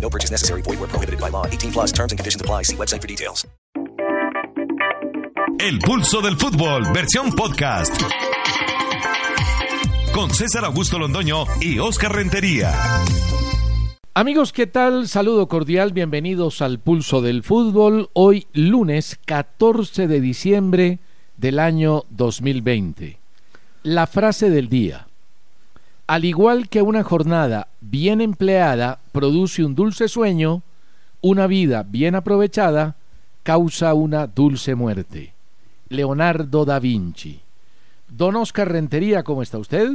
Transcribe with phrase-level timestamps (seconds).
[0.00, 0.62] No purchase necessary.
[0.62, 1.46] Void where prohibited by law.
[1.46, 2.62] 18 plus terms and conditions apply.
[2.62, 3.46] See website for details.
[5.58, 8.00] El pulso del fútbol, versión podcast.
[10.14, 12.72] Con César Augusto Londoño y Oscar Rentería.
[14.14, 15.08] Amigos, ¿qué tal?
[15.08, 18.08] Saludo cordial, bienvenidos al Pulso del Fútbol.
[18.12, 20.98] Hoy lunes 14 de diciembre
[21.36, 23.18] del año 2020.
[23.82, 25.05] La frase del día.
[26.06, 30.62] Al igual que una jornada bien empleada produce un dulce sueño,
[31.20, 32.96] una vida bien aprovechada
[33.42, 35.32] causa una dulce muerte.
[35.88, 37.40] Leonardo da Vinci.
[38.08, 39.90] Don Oscar Rentería, ¿cómo está usted?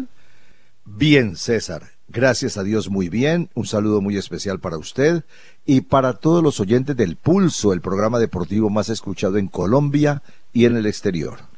[0.83, 1.83] Bien, César.
[2.09, 3.49] Gracias a Dios, muy bien.
[3.53, 5.23] Un saludo muy especial para usted
[5.65, 10.65] y para todos los oyentes del Pulso, el programa deportivo más escuchado en Colombia y
[10.65, 11.50] en el exterior.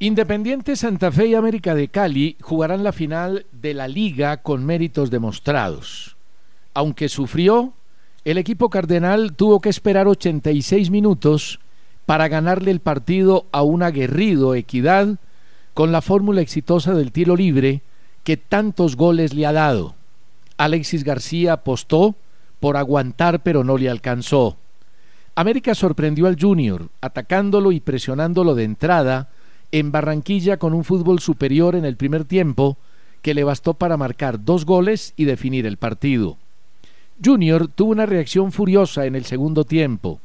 [0.00, 5.10] Independiente Santa Fe y América de Cali jugarán la final de la liga con méritos
[5.10, 6.16] demostrados.
[6.72, 7.72] Aunque sufrió,
[8.24, 11.58] el equipo cardenal tuvo que esperar 86 minutos
[12.06, 15.18] para ganarle el partido a un aguerrido Equidad
[15.74, 17.82] con la fórmula exitosa del tiro libre
[18.22, 19.96] que tantos goles le ha dado.
[20.58, 22.14] Alexis García apostó
[22.60, 24.58] por aguantar pero no le alcanzó.
[25.34, 29.30] América sorprendió al Junior, atacándolo y presionándolo de entrada
[29.72, 32.78] en Barranquilla con un fútbol superior en el primer tiempo
[33.22, 36.36] que le bastó para marcar dos goles y definir el partido.
[37.22, 40.20] Junior tuvo una reacción furiosa en el segundo tiempo,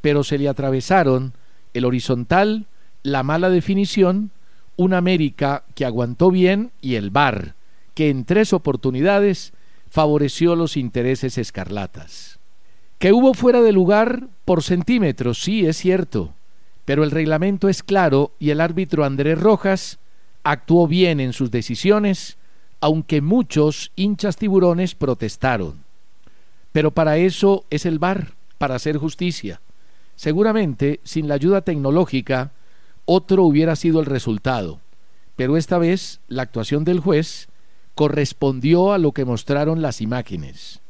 [0.00, 1.32] pero se le atravesaron
[1.74, 2.66] el horizontal,
[3.02, 4.30] la mala definición,
[4.76, 7.54] un América que aguantó bien y el VAR,
[7.94, 9.52] que en tres oportunidades
[9.90, 12.38] favoreció los intereses escarlatas.
[12.98, 16.34] Que hubo fuera de lugar por centímetros, sí, es cierto,
[16.88, 19.98] pero el reglamento es claro y el árbitro Andrés Rojas
[20.42, 22.38] actuó bien en sus decisiones,
[22.80, 25.84] aunque muchos hinchas tiburones protestaron.
[26.72, 29.60] Pero para eso es el VAR, para hacer justicia.
[30.16, 32.52] Seguramente, sin la ayuda tecnológica,
[33.04, 34.80] otro hubiera sido el resultado,
[35.36, 37.48] pero esta vez la actuación del juez
[37.96, 40.80] correspondió a lo que mostraron las imágenes.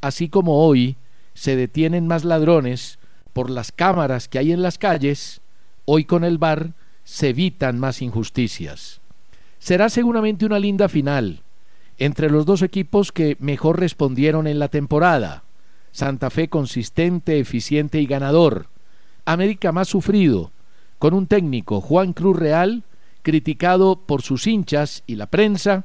[0.00, 0.96] Así como hoy
[1.34, 2.98] se detienen más ladrones
[3.34, 5.41] por las cámaras que hay en las calles,
[5.84, 6.72] hoy con el bar
[7.04, 9.00] se evitan más injusticias.
[9.58, 11.42] Será seguramente una linda final
[11.98, 15.44] entre los dos equipos que mejor respondieron en la temporada.
[15.92, 18.66] Santa Fe consistente, eficiente y ganador.
[19.24, 20.50] América más sufrido,
[20.98, 22.82] con un técnico, Juan Cruz Real,
[23.22, 25.84] criticado por sus hinchas y la prensa,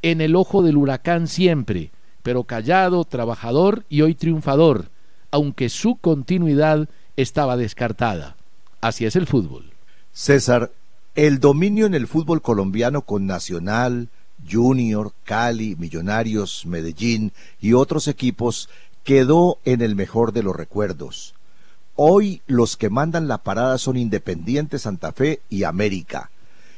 [0.00, 1.90] en el ojo del huracán siempre,
[2.22, 4.90] pero callado, trabajador y hoy triunfador,
[5.30, 8.37] aunque su continuidad estaba descartada.
[8.80, 9.72] Así es el fútbol.
[10.12, 10.70] César,
[11.16, 14.08] el dominio en el fútbol colombiano con Nacional,
[14.48, 18.68] Junior, Cali, Millonarios, Medellín y otros equipos
[19.02, 21.34] quedó en el mejor de los recuerdos.
[21.96, 26.30] Hoy los que mandan la parada son Independiente Santa Fe y América.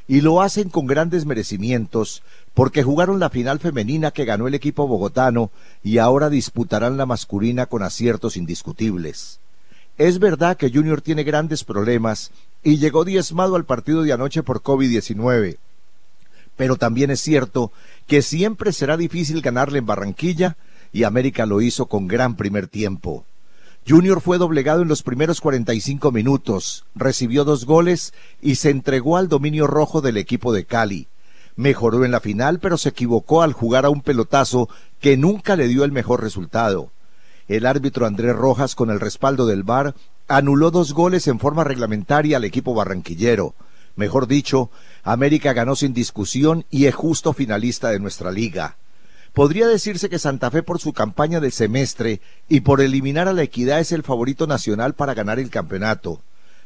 [0.07, 2.23] Y lo hacen con grandes merecimientos
[2.55, 5.51] porque jugaron la final femenina que ganó el equipo bogotano
[5.83, 9.39] y ahora disputarán la masculina con aciertos indiscutibles.
[9.97, 12.31] Es verdad que Junior tiene grandes problemas
[12.63, 15.57] y llegó diezmado al partido de anoche por COVID-19.
[16.55, 17.71] Pero también es cierto
[18.07, 20.57] que siempre será difícil ganarle en Barranquilla
[20.91, 23.25] y América lo hizo con gran primer tiempo.
[23.87, 29.27] Junior fue doblegado en los primeros 45 minutos, recibió dos goles y se entregó al
[29.27, 31.07] dominio rojo del equipo de Cali.
[31.55, 34.69] Mejoró en la final, pero se equivocó al jugar a un pelotazo
[34.99, 36.91] que nunca le dio el mejor resultado.
[37.51, 39.93] El árbitro Andrés Rojas, con el respaldo del VAR,
[40.29, 43.55] anuló dos goles en forma reglamentaria al equipo barranquillero.
[43.97, 44.71] Mejor dicho,
[45.03, 48.77] América ganó sin discusión y es justo finalista de nuestra liga.
[49.33, 53.43] Podría decirse que Santa Fe por su campaña del semestre y por eliminar a la
[53.43, 56.21] equidad es el favorito nacional para ganar el campeonato.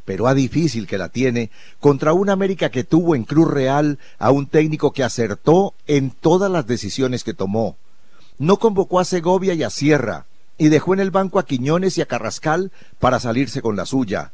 [0.06, 1.50] pero a difícil que la tiene,
[1.80, 6.52] contra un América que tuvo en Cruz Real a un técnico que acertó en todas
[6.52, 7.76] las decisiones que tomó.
[8.38, 12.02] No convocó a Segovia y a Sierra, y dejó en el banco a Quiñones y
[12.02, 14.32] a Carrascal para salirse con la suya.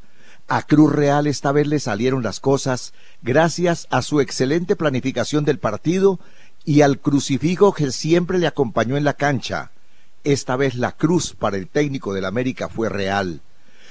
[0.47, 5.59] A Cruz Real esta vez le salieron las cosas gracias a su excelente planificación del
[5.59, 6.19] partido
[6.65, 9.71] y al crucifijo que siempre le acompañó en la cancha.
[10.23, 13.41] Esta vez la cruz para el técnico del América fue real.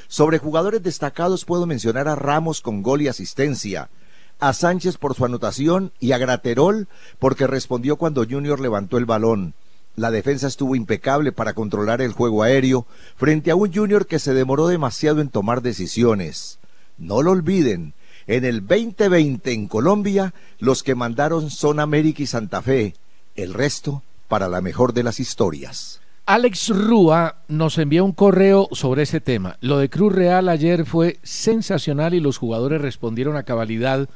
[0.07, 3.91] Sobre jugadores destacados puedo mencionar a Ramos con gol y asistencia,
[4.39, 6.89] a Sánchez por su anotación y a Graterol
[7.19, 9.55] porque respondió cuando Junior levantó el balón.
[9.97, 14.35] La defensa estuvo impecable para controlar el juego aéreo frente a un Junior que se
[14.35, 16.59] demoró demasiado en tomar decisiones.
[16.97, 17.95] No lo olviden,
[18.27, 22.95] en el 2020 en Colombia los que mandaron son América y Santa Fe,
[23.35, 26.01] el resto para la mejor de las historias.
[26.27, 29.57] Alex Rúa nos envió un correo sobre ese tema.
[29.61, 34.09] Lo de Cruz Real ayer fue sensacional y los jugadores respondieron a cabalidad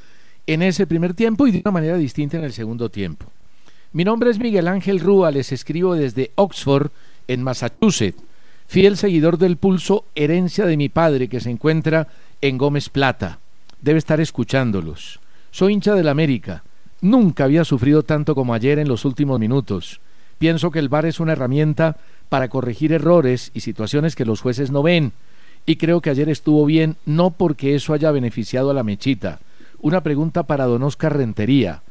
[0.46, 3.26] en ese primer tiempo y de una manera distinta en el segundo tiempo.
[3.94, 6.90] Mi nombre es Miguel Ángel Rúa, les escribo desde Oxford,
[7.28, 8.20] en Massachusetts,
[8.66, 12.08] fiel seguidor del pulso, herencia de mi padre que se encuentra
[12.40, 13.38] en Gómez Plata.
[13.80, 15.20] Debe estar escuchándolos.
[15.52, 16.64] Soy hincha del América.
[17.02, 20.00] Nunca había sufrido tanto como ayer en los últimos minutos.
[20.38, 21.96] Pienso que el VAR es una herramienta
[22.28, 25.12] para corregir errores y situaciones que los jueces no ven.
[25.66, 29.38] Y creo que ayer estuvo bien, no porque eso haya beneficiado a la mechita.
[29.80, 31.82] Una pregunta para don Oscar Rentería.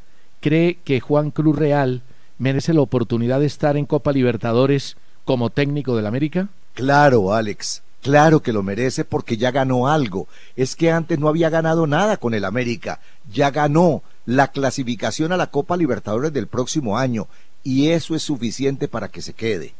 [0.44, 2.02] ¿Cree que Juan Cruz Real
[2.36, 6.50] merece la oportunidad de estar en Copa Libertadores como técnico del América?
[6.74, 7.82] Claro, Alex.
[8.02, 10.28] Claro que lo merece porque ya ganó algo.
[10.54, 13.00] Es que antes no había ganado nada con el América.
[13.32, 17.26] Ya ganó la clasificación a la Copa Libertadores del próximo año
[17.62, 19.72] y eso es suficiente para que se quede.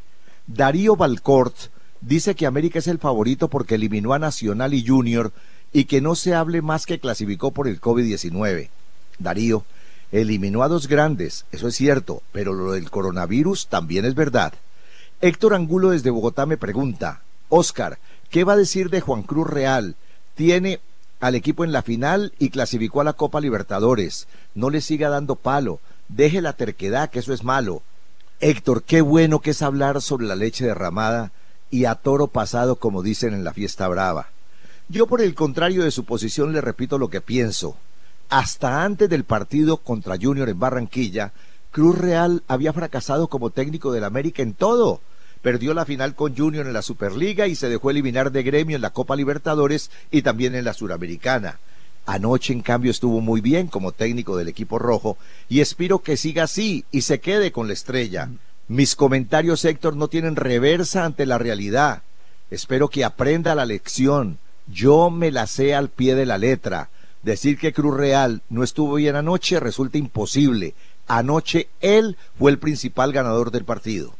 [0.47, 1.57] Darío Valcort
[2.01, 5.31] dice que América es el favorito porque eliminó a Nacional y Junior
[5.75, 8.71] y que no se hable más que clasificó por el COVID-19.
[9.19, 9.67] Darío,
[10.21, 14.53] eliminó a dos grandes, eso es cierto, pero lo del coronavirus también es verdad.
[15.21, 17.99] Héctor Angulo desde Bogotá me pregunta, Oscar,
[18.31, 19.97] ¿qué va a decir de Juan Cruz Real?
[20.37, 20.81] Tiene
[21.19, 24.29] al equipo en la final y clasificó a la Copa Libertadores.
[24.55, 27.83] No le siga dando palo, deje la terquedad, que eso es malo.
[28.39, 31.33] Héctor, qué bueno que es hablar sobre la leche derramada
[31.71, 34.29] y a toro pasado, como dicen en la fiesta brava.
[34.89, 37.77] Yo, por el contrario de su posición, le repito lo que pienso.
[38.29, 41.33] Hasta antes del partido contra Junior en Barranquilla,
[41.71, 45.01] Cruz Real había fracasado como técnico del América en todo.
[45.43, 48.83] Perdió la final con Junior en la Superliga y se dejó eliminar de gremio en
[48.83, 51.59] la Copa Libertadores y también en la Suramericana.
[52.07, 55.17] Anoche, en cambio, estuvo muy bien como técnico del equipo rojo
[55.49, 58.31] y espero que siga así y se quede con la estrella.
[58.69, 62.03] Mis comentarios, Héctor, no tienen reversa ante la realidad.
[62.51, 64.39] Espero que aprenda la lección.
[64.67, 66.89] Yo me la sé al pie de la letra.
[67.25, 70.75] Decir que Cruz Real no estuvo bien anoche resulta imposible.
[71.07, 74.15] Anoche él fue el principal ganador del partido.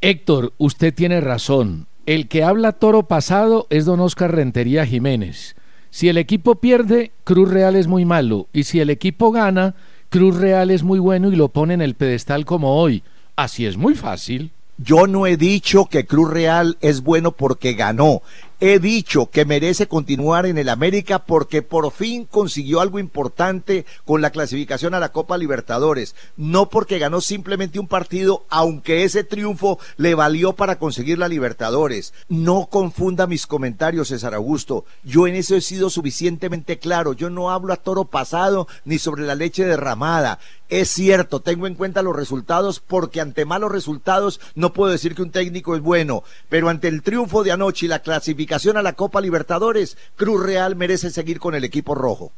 [0.00, 1.86] Héctor, usted tiene razón.
[2.06, 5.56] El que habla toro pasado es don Oscar Rentería Jiménez.
[5.90, 8.46] Si el equipo pierde, Cruz Real es muy malo.
[8.52, 9.74] Y si el equipo gana,
[10.08, 13.02] Cruz Real es muy bueno y lo pone en el pedestal como hoy.
[13.36, 14.52] Así es muy fácil.
[14.76, 18.22] Yo no he dicho que Cruz Real es bueno porque ganó.
[18.66, 24.22] He dicho que merece continuar en el América porque por fin consiguió algo importante con
[24.22, 29.78] la clasificación a la Copa Libertadores, no porque ganó simplemente un partido, aunque ese triunfo
[29.98, 32.14] le valió para conseguir la Libertadores.
[32.30, 34.86] No confunda mis comentarios, César Augusto.
[35.02, 37.12] Yo en eso he sido suficientemente claro.
[37.12, 40.38] Yo no hablo a toro pasado ni sobre la leche derramada.
[40.70, 45.22] Es cierto, tengo en cuenta los resultados porque ante malos resultados no puedo decir que
[45.22, 48.94] un técnico es bueno, pero ante el triunfo de anoche y la clasificación a la
[48.94, 52.32] Copa Libertadores, Cruz Real merece seguir con el equipo rojo.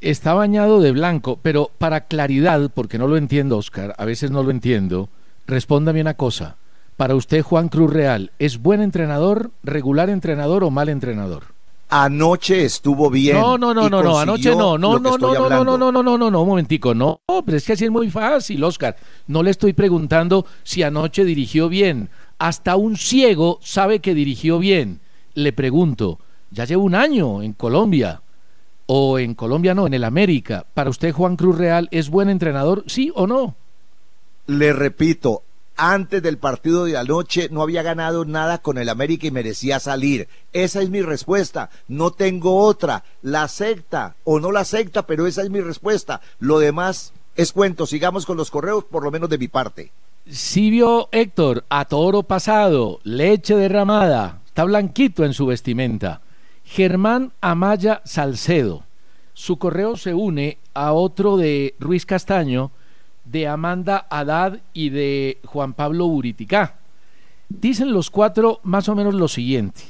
[0.00, 4.42] Está bañado de blanco, pero para claridad, porque no lo entiendo, Oscar, a veces no
[4.42, 5.08] lo entiendo,
[5.46, 6.56] respóndame una cosa.
[6.96, 11.51] Para usted, Juan Cruz Real, ¿es buen entrenador, regular entrenador o mal entrenador?
[11.94, 13.36] Anoche estuvo bien.
[13.36, 16.02] No, no, no, no, no, anoche no, no, no, no, no, no, no, no, no,
[16.02, 18.96] no, no, no, un momentico, no, pero es que así es muy fácil, Oscar.
[19.26, 22.08] No le estoy preguntando si anoche dirigió bien.
[22.38, 25.00] Hasta un ciego sabe que dirigió bien
[25.34, 26.18] le pregunto,
[26.50, 28.22] ya llevo un año en Colombia,
[28.86, 30.66] o en Colombia no, en el América.
[30.74, 33.54] ¿Para usted Juan Cruz Real es buen entrenador, sí o no?
[34.46, 35.42] Le repito,
[35.76, 40.28] antes del partido de anoche no había ganado nada con el América y merecía salir.
[40.52, 41.70] Esa es mi respuesta.
[41.88, 43.04] No tengo otra.
[43.22, 46.20] La acepta o no la acepta, pero esa es mi respuesta.
[46.38, 47.86] Lo demás es cuento.
[47.86, 49.92] Sigamos con los correos, por lo menos de mi parte.
[50.54, 56.20] Vio Héctor a toro pasado, leche derramada, Está blanquito en su vestimenta.
[56.62, 58.84] Germán Amaya Salcedo.
[59.32, 62.70] Su correo se une a otro de Ruiz Castaño,
[63.24, 66.76] de Amanda Haddad y de Juan Pablo Buriticá.
[67.48, 69.82] Dicen los cuatro más o menos lo siguiente,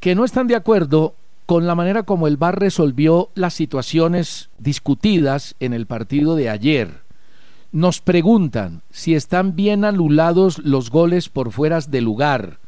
[0.00, 1.14] que no están de acuerdo
[1.46, 7.02] con la manera como el VAR resolvió las situaciones discutidas en el partido de ayer.
[7.70, 12.58] Nos preguntan si están bien anulados los goles por fueras de lugar,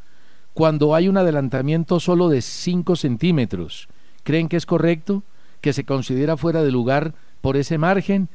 [0.54, 3.88] cuando hay un adelantamiento solo de 5 centímetros.
[4.22, 5.22] ¿Creen que es correcto?
[5.60, 8.28] ¿Que se considera fuera de lugar por ese margen?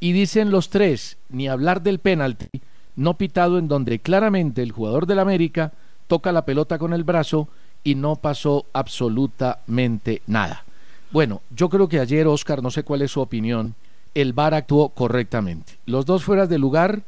[0.00, 2.48] Y dicen los tres, ni hablar del penalti,
[2.96, 5.72] no pitado en donde claramente el jugador del América
[6.06, 7.48] toca la pelota con el brazo
[7.84, 10.64] y no pasó absolutamente nada.
[11.12, 13.74] Bueno, yo creo que ayer, Oscar, no sé cuál es su opinión,
[14.14, 15.74] el VAR actuó correctamente.
[15.86, 17.02] Los dos fueras de lugar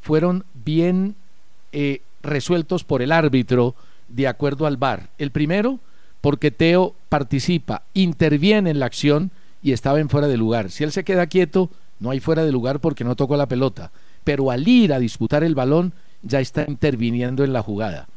[0.00, 1.16] fueron bien
[1.72, 3.74] eh, resueltos por el árbitro
[4.08, 5.08] de acuerdo al VAR.
[5.18, 5.80] El primero,
[6.20, 9.30] porque Teo participa, interviene en la acción
[9.62, 10.70] y estaba en fuera de lugar.
[10.70, 13.90] Si él se queda quieto, no hay fuera de lugar porque no tocó la pelota.
[14.24, 18.08] Pero al ir a disputar el balón, ya está interviniendo en la jugada.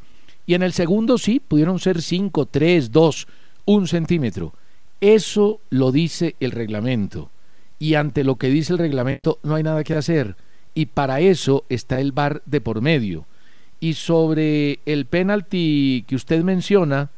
[0.46, 3.28] Y en el segundo sí, pudieron ser 5, 3, 2,
[3.66, 4.54] un centímetro.
[5.00, 7.30] Eso lo dice el reglamento.
[7.78, 10.36] Y ante lo que dice el reglamento no hay nada que hacer.
[10.74, 13.26] Y para eso está el VAR de por medio.
[13.80, 17.12] Y sobre el penalti que usted menciona,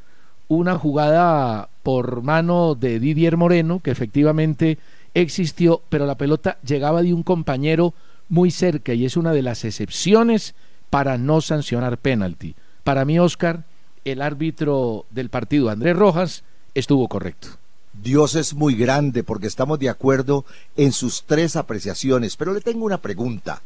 [0.48, 4.78] una jugada por mano de Didier Moreno, que efectivamente
[5.14, 7.94] existió, pero la pelota llegaba de un compañero
[8.30, 10.56] muy cerca y es una de las excepciones
[10.90, 12.56] para no sancionar penalti.
[12.84, 13.66] Para mí, Oscar,
[14.06, 17.50] el árbitro del partido, Andrés Rojas, estuvo correcto.
[17.94, 20.46] Dios es muy grande porque estamos de acuerdo
[20.78, 23.62] en sus tres apreciaciones, pero le tengo una pregunta.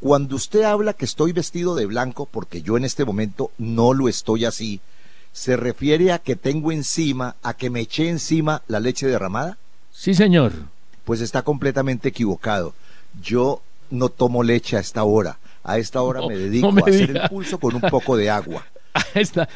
[0.00, 4.08] Cuando usted habla que estoy vestido de blanco, porque yo en este momento no lo
[4.08, 4.80] estoy así,
[5.32, 9.58] ¿se refiere a que tengo encima, a que me eché encima la leche derramada?
[10.00, 10.52] Sí, señor.
[11.04, 12.72] Pues está completamente equivocado.
[13.22, 15.38] Yo no tomo leche a esta hora.
[15.62, 18.64] A esta hora me dedico a hacer el pulso con un poco de agua.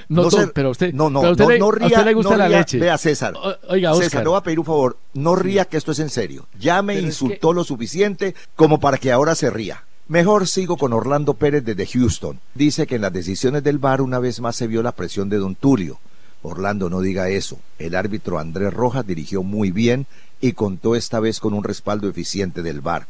[0.09, 2.15] No, no pero usted, no, no, pero usted no, le, no ría, a usted le
[2.15, 2.79] gusta no la ría, leche.
[2.79, 3.35] Vea, César.
[3.35, 4.05] O, oiga, Oscar.
[4.05, 4.97] César, le voy a pedir un favor.
[5.15, 6.47] No ría que esto es en serio.
[6.59, 9.83] Ya me Pero es insultó que- lo suficiente como para que ahora se ría.
[10.09, 12.39] Mejor sigo con Orlando Pérez desde Houston.
[12.55, 15.39] Dice que en las decisiones del VAR una vez más se vio la presión de
[15.39, 15.99] Don Tulio.
[16.45, 17.59] Orlando, no diga eso.
[17.79, 20.07] El árbitro Andrés Rojas dirigió muy bien
[20.43, 23.07] y contó esta vez con un respaldo eficiente del VAR.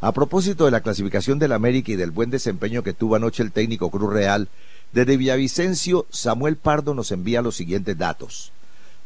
[0.00, 3.50] A propósito de la clasificación del América y del buen desempeño que tuvo anoche el
[3.50, 4.48] técnico Cruz Real,
[4.92, 8.52] desde Villavicencio, Samuel Pardo nos envía los siguientes datos.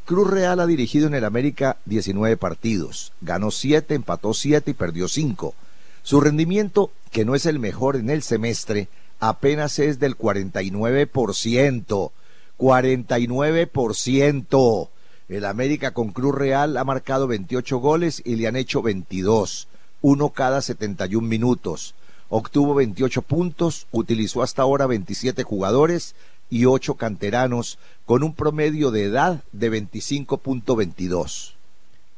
[0.05, 5.09] Cruz Real ha dirigido en el América 19 partidos, ganó 7, empató 7 y perdió
[5.09, 5.55] 5.
[6.03, 8.89] Su rendimiento, que no es el mejor en el semestre,
[9.21, 12.13] apenas es del 49%.
[12.59, 14.89] 49%.
[15.29, 19.69] El América con Cruz Real ha marcado 28 goles y le han hecho 22,
[20.03, 21.95] uno cada 71 minutos.
[22.29, 26.15] Obtuvo 28 puntos, utilizó hasta ahora 27 jugadores
[26.51, 31.55] y 8 canteranos, con un promedio de edad de 25.22.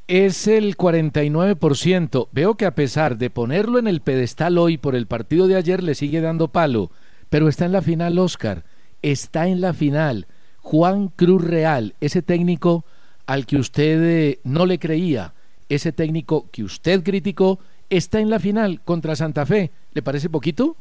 [0.08, 2.28] Es el 49%.
[2.32, 5.82] Veo que a pesar de ponerlo en el pedestal hoy por el partido de ayer,
[5.82, 6.90] le sigue dando palo.
[7.28, 8.64] Pero está en la final, Oscar.
[9.06, 10.26] Está en la final.
[10.62, 12.84] Juan Cruz Real, ese técnico
[13.25, 15.32] al que usted eh, no le creía,
[15.68, 19.70] ese técnico que usted criticó, está en la final contra Santa Fe.
[19.94, 20.75] ¿Le parece poquito?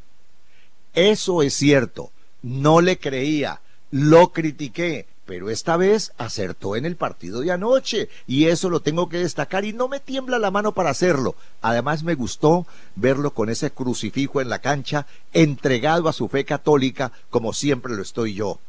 [0.92, 2.10] Eso es cierto.
[2.42, 3.60] No le creía,
[3.92, 9.08] lo critiqué, pero esta vez acertó en el partido de anoche y eso lo tengo
[9.08, 11.34] que destacar y no me tiembla la mano para hacerlo.
[11.60, 17.12] Además me gustó verlo con ese crucifijo en la cancha, entregado a su fe católica
[17.28, 18.60] como siempre lo estoy yo.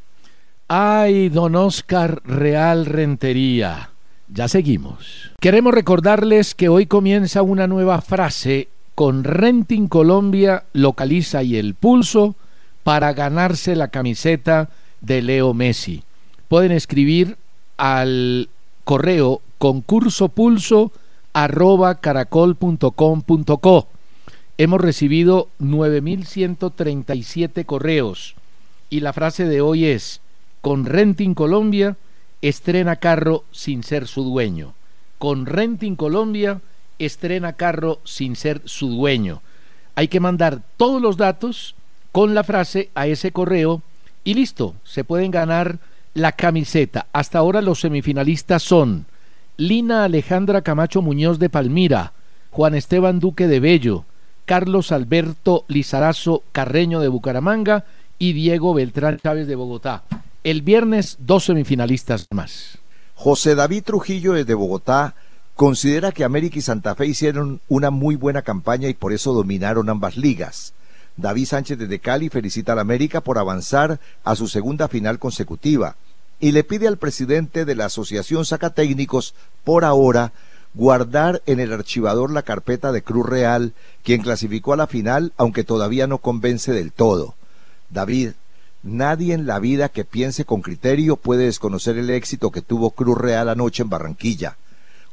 [0.66, 3.90] Ay, don Oscar Real Rentería.
[4.28, 5.30] Ya seguimos.
[5.40, 12.34] Queremos recordarles que hoy comienza una nueva frase con Renting Colombia, localiza y el pulso
[12.82, 16.02] para ganarse la camiseta de Leo Messi.
[16.48, 17.36] Pueden escribir
[17.76, 18.48] al
[18.84, 20.90] correo concurso pulso
[21.34, 22.00] arroba.
[24.60, 28.34] Hemos recibido 9.137 correos
[28.90, 30.20] y la frase de hoy es,
[30.62, 31.98] con Renting Colombia,
[32.40, 34.72] estrena carro sin ser su dueño.
[35.18, 36.62] Con Renting Colombia,
[36.98, 39.42] estrena carro sin ser su dueño.
[39.94, 41.74] Hay que mandar todos los datos
[42.10, 43.82] con la frase a ese correo
[44.24, 45.78] y listo, se pueden ganar
[46.14, 47.06] la camiseta.
[47.12, 49.06] Hasta ahora los semifinalistas son
[49.56, 52.12] Lina Alejandra Camacho Muñoz de Palmira,
[52.50, 54.04] Juan Esteban Duque de Bello,
[54.44, 57.84] Carlos Alberto Lizarazo Carreño de Bucaramanga
[58.18, 60.04] y Diego Beltrán Chávez de Bogotá.
[60.44, 62.78] El viernes dos semifinalistas más.
[63.14, 65.14] José David Trujillo desde Bogotá
[65.54, 69.90] considera que América y Santa Fe hicieron una muy buena campaña y por eso dominaron
[69.90, 70.72] ambas ligas.
[71.18, 75.96] David Sánchez desde Cali felicita al América por avanzar a su segunda final consecutiva
[76.38, 79.34] y le pide al presidente de la Asociación Sacatécnicos,
[79.64, 80.32] por ahora,
[80.74, 83.72] guardar en el archivador la carpeta de Cruz Real,
[84.04, 87.34] quien clasificó a la final, aunque todavía no convence del todo.
[87.90, 88.32] David,
[88.84, 93.18] nadie en la vida que piense con criterio puede desconocer el éxito que tuvo Cruz
[93.18, 94.56] Real anoche en Barranquilla.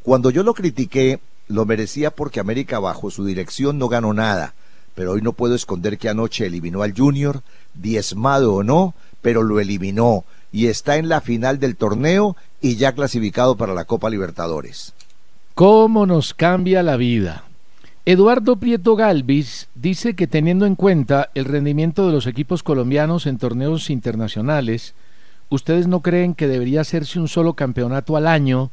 [0.04, 4.54] Cuando yo lo critiqué, lo merecía porque América bajo su dirección no ganó nada,
[4.96, 9.60] pero hoy no puedo esconder que anoche eliminó al Junior, diezmado o no, pero lo
[9.60, 14.94] eliminó y está en la final del torneo y ya clasificado para la Copa Libertadores.
[15.54, 17.44] ¿Cómo nos cambia la vida?
[18.06, 23.38] Eduardo Prieto Galvis dice que teniendo en cuenta el rendimiento de los equipos colombianos en
[23.38, 24.96] torneos internacionales,
[25.50, 28.72] ¿ustedes no creen que debería hacerse un solo campeonato al año?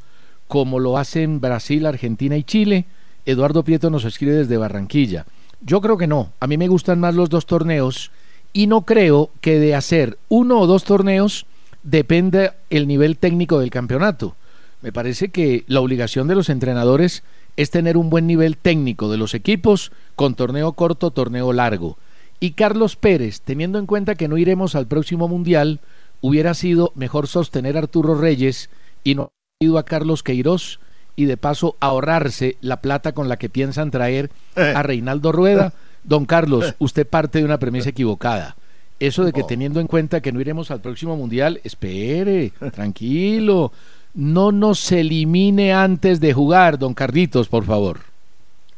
[0.53, 2.85] como lo hacen Brasil, Argentina y Chile.
[3.25, 5.25] Eduardo Prieto nos escribe desde Barranquilla.
[5.65, 6.33] Yo creo que no.
[6.41, 8.11] A mí me gustan más los dos torneos
[8.53, 11.47] y no creo que de hacer uno o dos torneos
[11.83, 14.37] dependa el nivel técnico del campeonato.
[14.83, 17.23] Me parece que la obligación de los entrenadores
[17.57, 21.97] es tener un buen nivel técnico de los equipos con torneo corto, torneo largo.
[22.41, 25.81] Y Carlos Pérez, teniendo en cuenta que no iremos al próximo Mundial,
[26.21, 28.69] hubiera sido mejor sostener a Arturo Reyes
[29.05, 29.33] y no
[29.79, 30.81] a Carlos Queiroz
[31.17, 34.83] y de paso ahorrarse la plata con la que piensan traer a eh.
[34.83, 35.73] Reinaldo Rueda.
[36.05, 36.75] Don Carlos, eh.
[36.79, 38.57] usted parte de una premisa equivocada.
[38.99, 43.73] Eso de que teniendo en cuenta que no iremos al próximo mundial, espere, tranquilo,
[44.15, 48.12] no nos elimine antes de jugar, don Carlitos, por favor.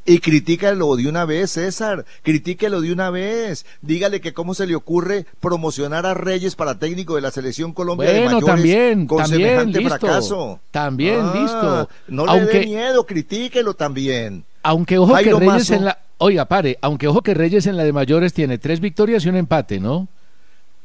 [0.06, 2.04] Y critícalo de una vez, César.
[2.23, 3.64] Critíquelo de una vez.
[3.80, 8.11] Dígale que cómo se le ocurre promocionar a Reyes para técnico de la selección Colombia
[8.11, 10.61] de mayores también, con también, semejante listo, fracaso.
[10.70, 11.88] También, ah, listo.
[12.08, 14.44] No le dé miedo, critíquelo también.
[14.62, 15.99] Aunque ojo que Reyes en la...
[16.18, 19.37] Oiga, pare, aunque ojo que Reyes en la de mayores tiene tres victorias y un
[19.37, 20.09] empate, ¿no?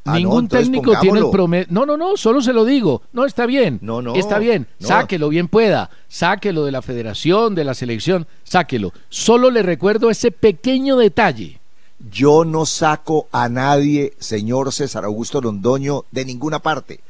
[0.05, 1.67] Ah, Ningún técnico tiene el promedio.
[1.69, 3.03] No, no, no, solo se lo digo.
[3.11, 3.79] No, está bien.
[3.81, 4.15] No, no.
[4.15, 4.67] Está bien.
[4.79, 5.89] Sáquelo, bien pueda.
[6.07, 8.25] Sáquelo de la federación, de la selección.
[8.43, 8.93] Sáquelo.
[9.09, 11.59] Solo le recuerdo ese pequeño detalle.
[12.11, 17.01] Yo no saco a nadie, señor César Augusto Londoño, de ninguna parte.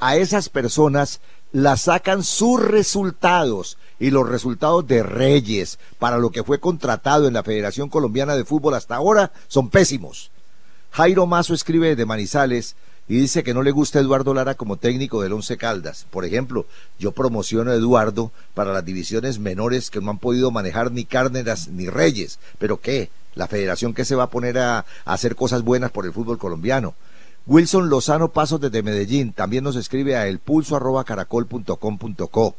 [0.00, 1.20] A esas personas
[1.52, 7.34] las sacan sus resultados y los resultados de Reyes para lo que fue contratado en
[7.34, 10.30] la Federación Colombiana de Fútbol hasta ahora son pésimos.
[10.98, 12.74] Jairo Mazo escribe de Manizales
[13.08, 16.08] y dice que no le gusta Eduardo Lara como técnico del Once Caldas.
[16.10, 16.66] Por ejemplo,
[16.98, 21.68] yo promociono a Eduardo para las divisiones menores que no han podido manejar ni Cárdenas
[21.68, 22.40] ni Reyes.
[22.58, 23.10] ¿Pero qué?
[23.36, 26.96] La federación que se va a poner a, hacer cosas buenas por el fútbol colombiano.
[27.46, 32.56] Wilson Lozano Pasos desde Medellín también nos escribe a elpulso.caracol.com.co.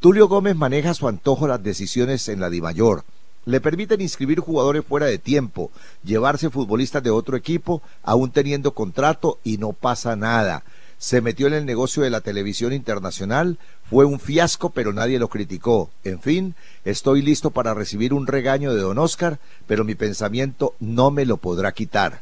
[0.00, 3.04] Tulio Gómez maneja su antojo las decisiones en la Dimayor
[3.44, 5.70] le permiten inscribir jugadores fuera de tiempo,
[6.04, 10.62] llevarse futbolistas de otro equipo, aún teniendo contrato y no pasa nada.
[10.98, 15.28] Se metió en el negocio de la televisión internacional, fue un fiasco, pero nadie lo
[15.28, 15.90] criticó.
[16.04, 21.10] En fin, estoy listo para recibir un regaño de don Oscar, pero mi pensamiento no
[21.10, 22.20] me lo podrá quitar.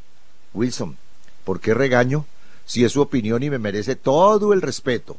[0.54, 0.96] Wilson,
[1.44, 2.24] ¿por qué regaño?
[2.66, 5.16] Si es su opinión y me merece todo el respeto.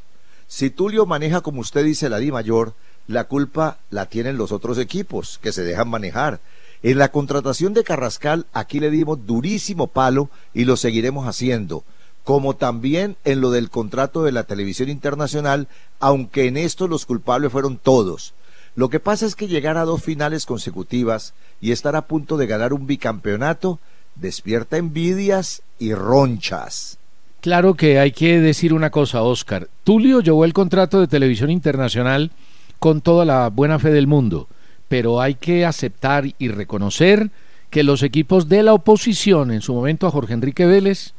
[0.48, 2.74] Si Tulio maneja como usted dice la Di Mayor,
[3.10, 6.40] la culpa la tienen los otros equipos que se dejan manejar.
[6.84, 11.84] En la contratación de Carrascal aquí le dimos durísimo palo y lo seguiremos haciendo,
[12.24, 15.68] como también en lo del contrato de la televisión internacional,
[16.00, 18.36] aunque en esto los culpables fueron todos.
[18.76, 22.46] Lo que pasa es que llegar a dos finales consecutivas y estar a punto de
[22.46, 23.80] ganar un bicampeonato
[24.14, 27.00] despierta envidias y ronchas.
[27.42, 29.68] Claro que hay que decir una cosa, Oscar.
[29.84, 32.32] Tulio llevó el contrato de televisión internacional
[32.80, 34.48] con toda la buena fe del mundo,
[34.88, 37.30] pero hay que aceptar y reconocer
[37.70, 41.14] que los equipos de la oposición, en su momento a Jorge Enrique Vélez,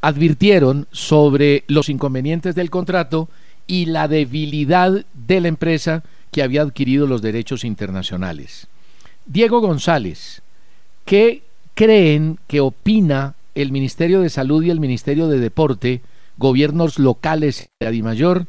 [0.00, 3.28] advirtieron sobre los inconvenientes del contrato
[3.66, 8.66] y la debilidad de la empresa que había adquirido los derechos internacionales.
[9.26, 10.42] Diego González,
[11.04, 11.42] ¿qué
[11.74, 16.02] creen que opina el Ministerio de Salud y el Ministerio de Deporte,
[16.36, 18.46] gobiernos locales de Adimayor,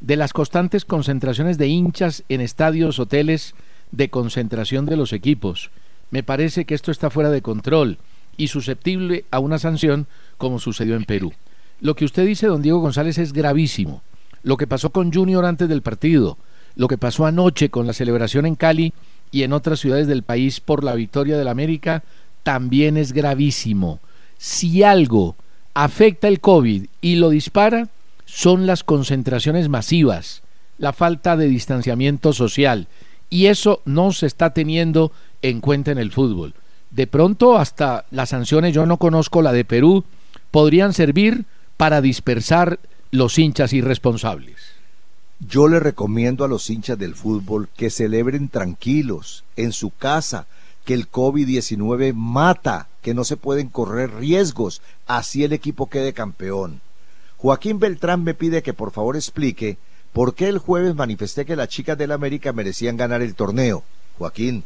[0.00, 3.54] de las constantes concentraciones de hinchas en estadios, hoteles
[3.92, 5.70] de concentración de los equipos.
[6.10, 7.98] Me parece que esto está fuera de control
[8.36, 10.06] y susceptible a una sanción
[10.38, 11.32] como sucedió en Perú.
[11.80, 14.02] Lo que usted dice, don Diego González, es gravísimo.
[14.42, 16.38] Lo que pasó con Junior antes del partido,
[16.74, 18.92] lo que pasó anoche con la celebración en Cali
[19.30, 22.04] y en otras ciudades del país por la victoria del América,
[22.42, 23.98] también es gravísimo.
[24.38, 25.36] Si algo
[25.74, 27.88] afecta el COVID y lo dispara,
[28.26, 30.42] son las concentraciones masivas
[30.78, 32.88] la falta de distanciamiento social.
[33.30, 35.12] Y eso no se está teniendo
[35.42, 36.54] en cuenta en el fútbol.
[36.90, 40.04] De pronto hasta las sanciones, yo no conozco la de Perú,
[40.50, 41.44] podrían servir
[41.76, 42.78] para dispersar
[43.10, 44.56] los hinchas irresponsables.
[45.40, 50.46] Yo le recomiendo a los hinchas del fútbol que celebren tranquilos, en su casa,
[50.86, 56.80] que el COVID-19 mata, que no se pueden correr riesgos, así el equipo quede campeón.
[57.46, 59.78] Joaquín Beltrán me pide que por favor explique
[60.12, 63.84] por qué el jueves manifesté que las chicas del América merecían ganar el torneo.
[64.18, 64.64] Joaquín,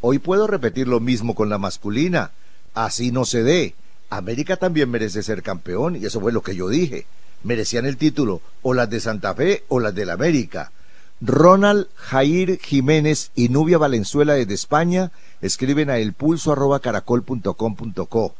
[0.00, 2.30] hoy puedo repetir lo mismo con la masculina.
[2.72, 3.74] Así no se dé.
[4.10, 7.04] América también merece ser campeón y eso fue lo que yo dije.
[7.42, 10.70] Merecían el título o las de Santa Fe o las del América.
[11.20, 18.34] Ronald Jair Jiménez y Nubia Valenzuela desde España escriben a elpulso@caracol.com.co.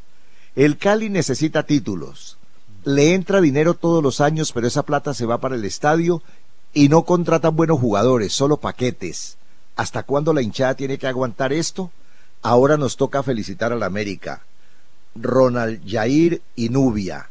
[0.54, 2.38] El Cali necesita títulos.
[2.84, 6.22] Le entra dinero todos los años, pero esa plata se va para el estadio
[6.74, 9.38] y no contratan buenos jugadores, solo paquetes.
[9.74, 11.90] ¿Hasta cuándo la hinchada tiene que aguantar esto?
[12.42, 14.42] Ahora nos toca felicitar al América.
[15.14, 17.30] Ronald Jair y Nubia.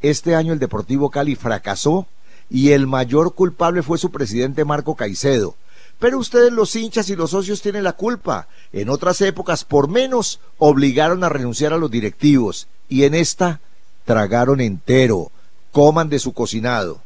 [0.00, 2.06] Este año el Deportivo Cali fracasó
[2.48, 5.54] y el mayor culpable fue su presidente Marco Caicedo.
[5.98, 8.48] Pero ustedes los hinchas y los socios tienen la culpa.
[8.72, 13.60] En otras épocas, por menos, obligaron a renunciar a los directivos y en esta
[14.04, 15.30] tragaron entero.
[15.72, 17.00] Coman de su cocinado.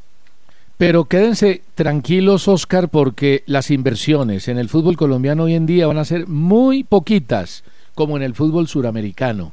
[0.77, 5.99] Pero quédense tranquilos, Oscar, porque las inversiones en el fútbol colombiano hoy en día van
[5.99, 9.53] a ser muy poquitas, como en el fútbol suramericano.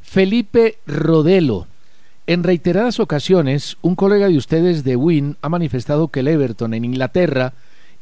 [0.00, 1.66] Felipe Rodelo.
[2.28, 6.84] En reiteradas ocasiones, un colega de ustedes de Win ha manifestado que el Everton en
[6.84, 7.54] Inglaterra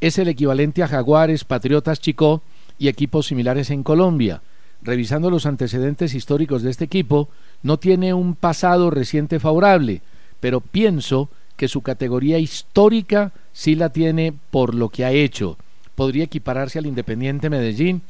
[0.03, 2.43] es el equivalente a Jaguares, Patriotas Chico
[2.79, 4.43] y equipos similares en Colombia.
[4.89, 7.29] Revisando los antecedentes históricos de este equipo,
[7.63, 10.01] no tiene un pasado reciente favorable,
[10.41, 15.59] pero pienso que su categoría histórica sí la tiene por lo que ha hecho.
[15.95, 18.01] Podría equipararse al Independiente Medellín,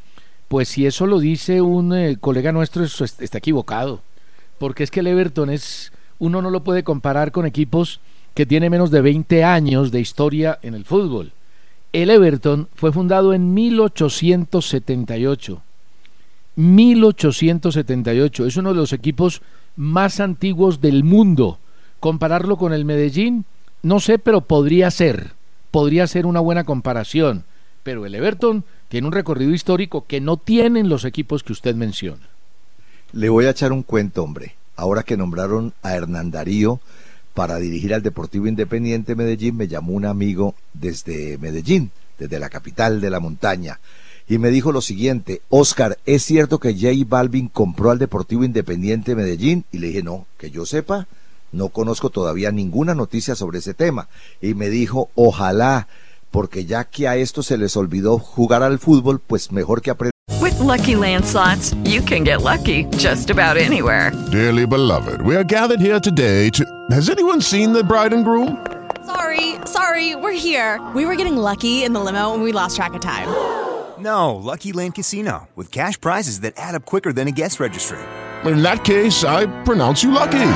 [0.46, 4.00] pues si eso lo dice un eh, colega nuestro, eso está equivocado,
[4.60, 7.98] porque es que el Everton es, uno no lo puede comparar con equipos
[8.34, 11.32] que tienen menos de 20 años de historia en el fútbol.
[11.92, 15.62] El Everton fue fundado en 1878.
[16.58, 18.44] 1878.
[18.44, 19.42] Es uno de los equipos
[19.76, 21.60] más antiguos del mundo.
[22.00, 23.44] Compararlo con el Medellín,
[23.82, 25.34] no sé, pero podría ser.
[25.70, 27.44] Podría ser una buena comparación.
[27.84, 32.28] Pero el Everton tiene un recorrido histórico que no tienen los equipos que usted menciona.
[33.12, 34.56] Le voy a echar un cuento, hombre.
[34.74, 36.80] Ahora que nombraron a Hernán Darío
[37.34, 43.00] para dirigir al Deportivo Independiente Medellín, me llamó un amigo desde Medellín, desde la capital
[43.00, 43.78] de la montaña,
[44.28, 49.14] y me dijo lo siguiente, Oscar, ¿es cierto que J Balvin compró al Deportivo Independiente
[49.14, 49.64] Medellín?
[49.72, 51.06] Y le dije, no, que yo sepa,
[51.50, 54.08] no conozco todavía ninguna noticia sobre ese tema.
[54.42, 55.88] Y me dijo, ojalá,
[56.30, 60.12] porque ya que a esto se les olvidó jugar al fútbol, pues mejor que aprendan.
[60.42, 64.12] With lucky landslots, you can get lucky just about anywhere.
[64.30, 66.64] Dearly beloved, we are gathered here today to.
[66.90, 68.58] Has anyone seen the bride and groom?
[69.06, 70.80] Sorry, sorry, we're here.
[70.94, 73.28] We were getting lucky in the limo and we lost track of time.
[74.00, 77.98] No, Lucky Land Casino, with cash prizes that add up quicker than a guest registry.
[78.44, 80.50] In that case, I pronounce you lucky.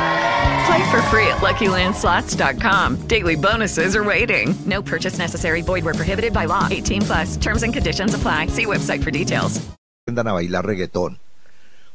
[0.67, 3.09] Play for free at LuckyLandSlots.com.
[3.09, 4.55] Daily bonuses are waiting.
[4.65, 5.63] No purchase necessary.
[5.63, 6.69] Void where prohibited by law.
[6.71, 7.37] 18 plus.
[7.37, 8.47] Terms and conditions apply.
[8.47, 9.61] See website for details.
[10.07, 11.19] a bailar reggaetón.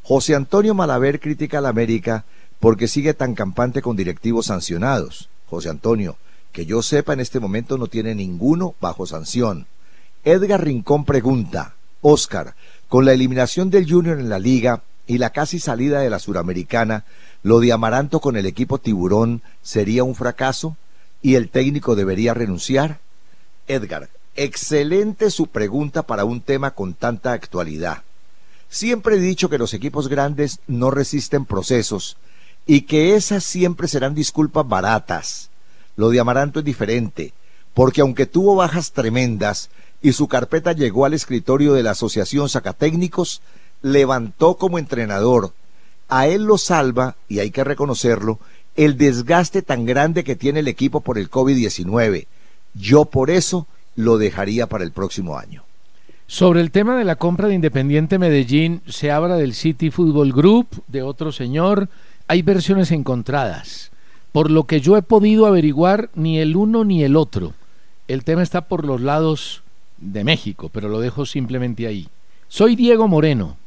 [0.03, 2.25] José Antonio Malaver critica a la América
[2.59, 5.29] porque sigue tan campante con directivos sancionados.
[5.49, 6.17] José Antonio,
[6.51, 9.65] que yo sepa en este momento no tiene ninguno bajo sanción.
[10.27, 12.55] Edgar Rincón pregunta, Oscar,
[12.89, 17.05] con la eliminación del Junior en la liga y la casi salida de la Suramericana,
[17.43, 20.75] ¿lo de Amaranto con el equipo Tiburón sería un fracaso
[21.21, 22.99] y el técnico debería renunciar?
[23.69, 28.03] Edgar, excelente su pregunta para un tema con tanta actualidad.
[28.67, 32.17] Siempre he dicho que los equipos grandes no resisten procesos
[32.65, 35.51] y que esas siempre serán disculpas baratas.
[35.95, 37.33] Lo de Amaranto es diferente,
[37.73, 39.69] porque aunque tuvo bajas tremendas,
[40.01, 43.41] y su carpeta llegó al escritorio de la Asociación Sacatécnicos,
[43.81, 45.53] levantó como entrenador.
[46.07, 48.39] A él lo salva, y hay que reconocerlo,
[48.75, 52.27] el desgaste tan grande que tiene el equipo por el COVID-19.
[52.75, 55.63] Yo por eso lo dejaría para el próximo año.
[56.27, 60.83] Sobre el tema de la compra de Independiente Medellín, se habla del City Football Group,
[60.87, 61.89] de otro señor.
[62.27, 63.91] Hay versiones encontradas.
[64.31, 67.53] Por lo que yo he podido averiguar, ni el uno ni el otro.
[68.07, 69.63] El tema está por los lados
[69.99, 72.07] de México, pero lo dejo simplemente ahí.
[72.47, 73.57] Soy Diego Moreno.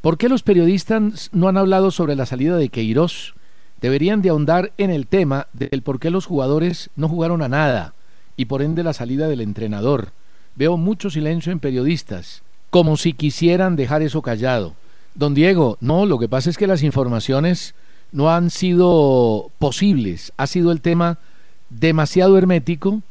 [0.00, 3.34] ¿Por qué los periodistas no han hablado sobre la salida de Queiroz?
[3.80, 7.94] Deberían de ahondar en el tema del por qué los jugadores no jugaron a nada
[8.36, 10.12] y por ende la salida del entrenador.
[10.54, 14.74] Veo mucho silencio en periodistas, como si quisieran dejar eso callado.
[15.14, 17.74] Don Diego, no, lo que pasa es que las informaciones
[18.12, 20.32] no han sido posibles.
[20.36, 21.18] Ha sido el tema
[21.70, 23.02] demasiado hermético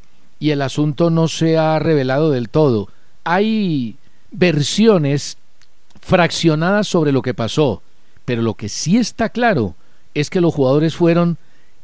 [0.41, 2.89] y el asunto no se ha revelado del todo.
[3.23, 3.95] Hay
[4.31, 5.37] versiones
[6.01, 7.83] fraccionadas sobre lo que pasó,
[8.25, 9.75] pero lo que sí está claro
[10.15, 11.37] es que los jugadores fueron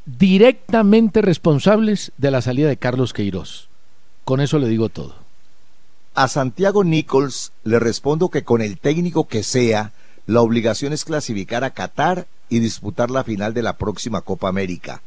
[0.07, 3.69] directamente responsables de la salida de Carlos Queiroz.
[4.25, 5.13] Con eso le digo todo.
[6.15, 9.91] A Santiago Nichols le respondo que con el técnico que sea,
[10.25, 15.03] la obligación es clasificar a Qatar y disputar la final de la próxima Copa América.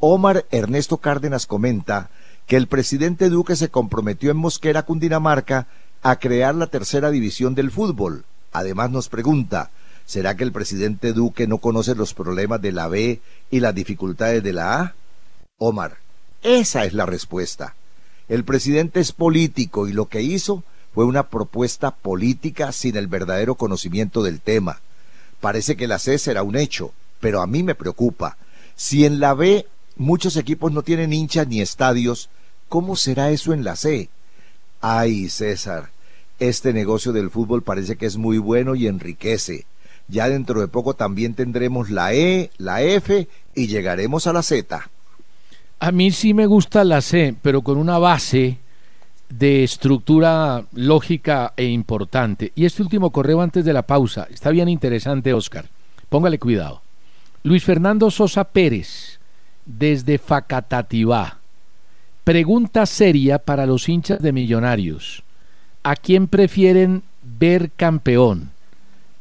[0.00, 2.10] Omar Ernesto Cárdenas comenta
[2.50, 5.68] que el presidente Duque se comprometió en Mosquera, Cundinamarca,
[6.02, 8.24] a crear la tercera división del fútbol.
[8.50, 9.70] Además nos pregunta,
[10.04, 13.20] ¿será que el presidente Duque no conoce los problemas de la B
[13.52, 14.94] y las dificultades de la A?
[15.58, 15.98] Omar,
[16.42, 17.76] esa es la respuesta.
[18.28, 23.54] El presidente es político y lo que hizo fue una propuesta política sin el verdadero
[23.54, 24.80] conocimiento del tema.
[25.40, 28.38] Parece que la C será un hecho, pero a mí me preocupa.
[28.74, 32.28] Si en la B muchos equipos no tienen hinchas ni estadios,
[32.70, 34.08] ¿cómo será eso en la C?
[34.80, 35.90] Ay, César,
[36.38, 39.66] este negocio del fútbol parece que es muy bueno y enriquece.
[40.08, 44.88] Ya dentro de poco también tendremos la E, la F y llegaremos a la Z.
[45.80, 48.58] A mí sí me gusta la C, pero con una base
[49.28, 52.52] de estructura lógica e importante.
[52.54, 55.68] Y este último correo antes de la pausa, está bien interesante, Oscar.
[56.08, 56.82] Póngale cuidado.
[57.42, 59.18] Luis Fernando Sosa Pérez,
[59.66, 61.39] desde Facatativá.
[62.30, 65.24] Pregunta seria para los hinchas de Millonarios.
[65.82, 68.52] ¿A quién prefieren ver campeón?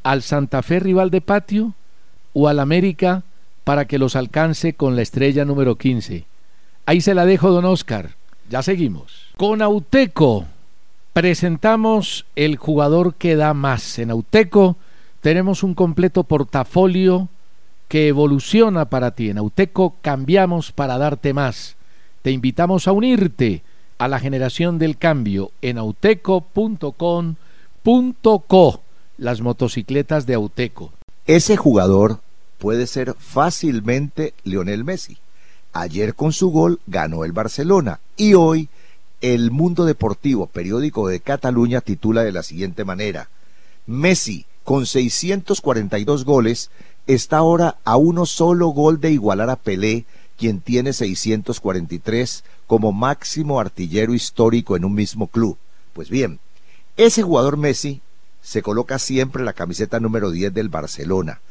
[0.03, 1.73] ¿Al Santa Fe rival de patio
[2.33, 3.23] o al América
[3.63, 6.25] para que los alcance con la estrella número 15?
[6.85, 8.11] Ahí se la dejo, don Oscar.
[8.47, 9.31] Ya seguimos.
[9.37, 10.45] Con Auteco
[11.11, 13.97] presentamos el jugador que da más.
[13.97, 14.77] En Auteco
[15.21, 17.27] tenemos un completo portafolio
[17.87, 19.31] que evoluciona para ti.
[19.31, 21.75] En Auteco cambiamos para darte más.
[22.21, 23.63] Te invitamos a unirte
[23.97, 27.35] a la generación del cambio en auteco.com.co.
[29.17, 30.91] Las motocicletas de Auteco.
[31.25, 32.19] Ese jugador
[32.57, 35.17] puede ser fácilmente Lionel Messi.
[35.73, 38.69] Ayer con su gol ganó el Barcelona y hoy
[39.21, 43.29] el Mundo Deportivo, periódico de Cataluña, titula de la siguiente manera.
[43.85, 46.69] Messi, con 642 goles,
[47.07, 50.05] está ahora a uno solo gol de igualar a Pelé,
[50.39, 55.57] quien tiene 643 como máximo artillero histórico en un mismo club.
[55.93, 56.39] Pues bien,
[56.97, 58.01] ese jugador Messi
[58.41, 61.41] se coloca siempre la camiseta número 10 del Barcelona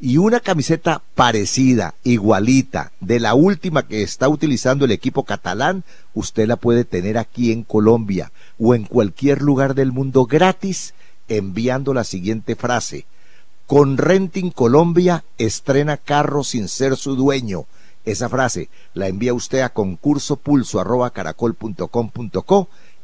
[0.00, 6.46] y una camiseta parecida, igualita, de la última que está utilizando el equipo catalán, usted
[6.46, 10.94] la puede tener aquí en Colombia o en cualquier lugar del mundo gratis
[11.28, 13.06] enviando la siguiente frase.
[13.66, 17.64] Con Renting Colombia estrena carro sin ser su dueño.
[18.04, 20.38] Esa frase la envía usted a concurso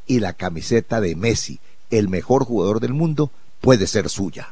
[0.07, 1.61] y la camiseta de Messi,
[1.91, 4.49] el mejor jugador del mundo, puede ser suya.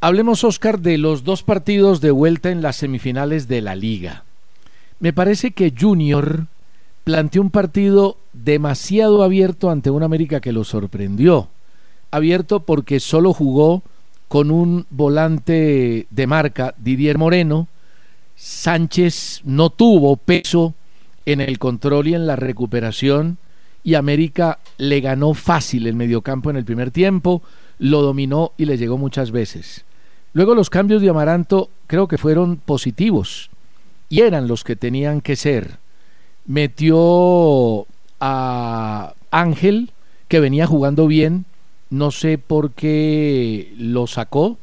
[0.00, 4.24] Hablemos, Oscar, de los dos partidos de vuelta en las semifinales de la liga.
[5.00, 6.46] Me parece que Junior
[7.04, 11.48] planteó un partido demasiado abierto ante un América que lo sorprendió.
[12.10, 13.82] Abierto porque solo jugó
[14.28, 17.68] con un volante de marca, Didier Moreno.
[18.36, 20.74] Sánchez no tuvo peso
[21.26, 23.38] en el control y en la recuperación
[23.82, 27.42] y América le ganó fácil el mediocampo en el primer tiempo,
[27.78, 29.84] lo dominó y le llegó muchas veces.
[30.32, 33.50] Luego los cambios de Amaranto creo que fueron positivos
[34.08, 35.78] y eran los que tenían que ser.
[36.46, 37.86] Metió
[38.20, 39.90] a Ángel,
[40.28, 41.44] que venía jugando bien,
[41.90, 44.58] no sé por qué lo sacó,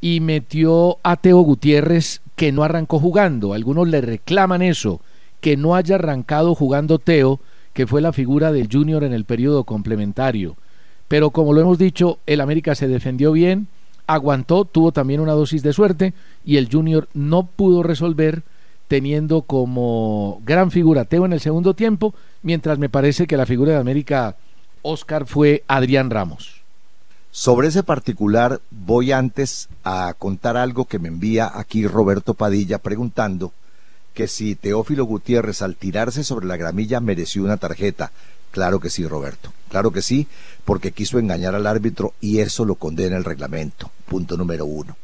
[0.00, 3.54] y metió a Teo Gutiérrez, que no arrancó jugando.
[3.54, 5.00] Algunos le reclaman eso,
[5.40, 7.40] que no haya arrancado jugando Teo,
[7.72, 10.56] que fue la figura del Junior en el periodo complementario.
[11.08, 13.68] Pero como lo hemos dicho, el América se defendió bien,
[14.06, 18.42] aguantó, tuvo también una dosis de suerte y el Junior no pudo resolver
[18.88, 23.72] teniendo como gran figura Teo en el segundo tiempo, mientras me parece que la figura
[23.72, 24.36] de América
[24.82, 26.55] Oscar fue Adrián Ramos.
[27.38, 33.52] Sobre ese particular voy antes a contar algo que me envía aquí Roberto Padilla preguntando
[34.14, 38.10] que si Teófilo Gutiérrez al tirarse sobre la gramilla mereció una tarjeta.
[38.52, 39.52] Claro que sí, Roberto.
[39.68, 40.28] Claro que sí,
[40.64, 43.90] porque quiso engañar al árbitro y eso lo condena el reglamento.
[44.06, 44.96] Punto número uno.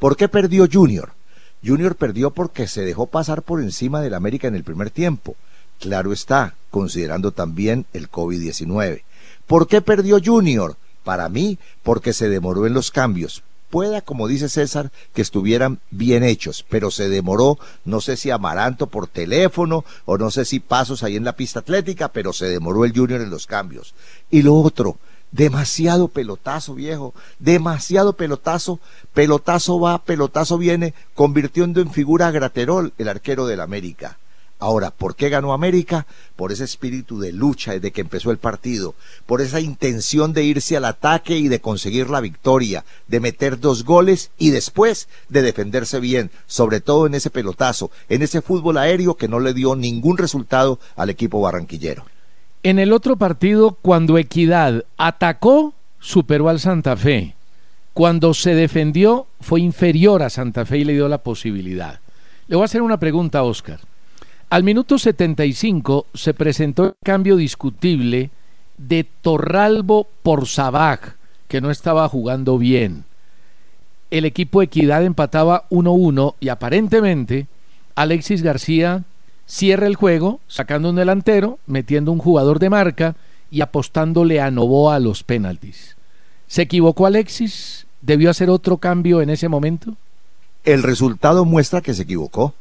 [0.00, 1.12] ¿Por qué perdió Junior?
[1.64, 5.36] Junior perdió porque se dejó pasar por encima del América en el primer tiempo.
[5.78, 9.02] Claro está, considerando también el COVID-19.
[9.46, 10.76] ¿Por qué perdió Junior?
[11.06, 13.44] Para mí, porque se demoró en los cambios.
[13.70, 18.88] Pueda, como dice César, que estuvieran bien hechos, pero se demoró, no sé si Amaranto
[18.88, 22.84] por teléfono o no sé si pasos ahí en la pista atlética, pero se demoró
[22.84, 23.94] el Junior en los cambios.
[24.32, 24.98] Y lo otro,
[25.30, 28.80] demasiado pelotazo, viejo, demasiado pelotazo,
[29.14, 34.18] pelotazo va, pelotazo viene, convirtiendo en figura Graterol, el arquero del América.
[34.58, 36.06] Ahora, ¿por qué ganó América?
[36.34, 38.94] Por ese espíritu de lucha desde que empezó el partido,
[39.26, 43.84] por esa intención de irse al ataque y de conseguir la victoria, de meter dos
[43.84, 49.16] goles y después de defenderse bien, sobre todo en ese pelotazo, en ese fútbol aéreo
[49.16, 52.06] que no le dio ningún resultado al equipo barranquillero.
[52.62, 57.36] En el otro partido, cuando Equidad atacó, superó al Santa Fe.
[57.92, 62.00] Cuando se defendió, fue inferior a Santa Fe y le dio la posibilidad.
[62.48, 63.80] Le voy a hacer una pregunta Oscar.
[64.48, 68.30] Al minuto 75 se presentó el cambio discutible
[68.78, 71.16] de Torralbo por Sabaj,
[71.48, 73.04] que no estaba jugando bien.
[74.12, 77.48] El equipo Equidad empataba 1-1 y aparentemente
[77.96, 79.02] Alexis García
[79.46, 83.16] cierra el juego sacando un delantero, metiendo un jugador de marca
[83.50, 85.96] y apostándole a Novoa a los penaltis.
[86.46, 87.88] ¿Se equivocó Alexis?
[88.00, 89.96] ¿Debió hacer otro cambio en ese momento?
[90.62, 92.54] El resultado muestra que se equivocó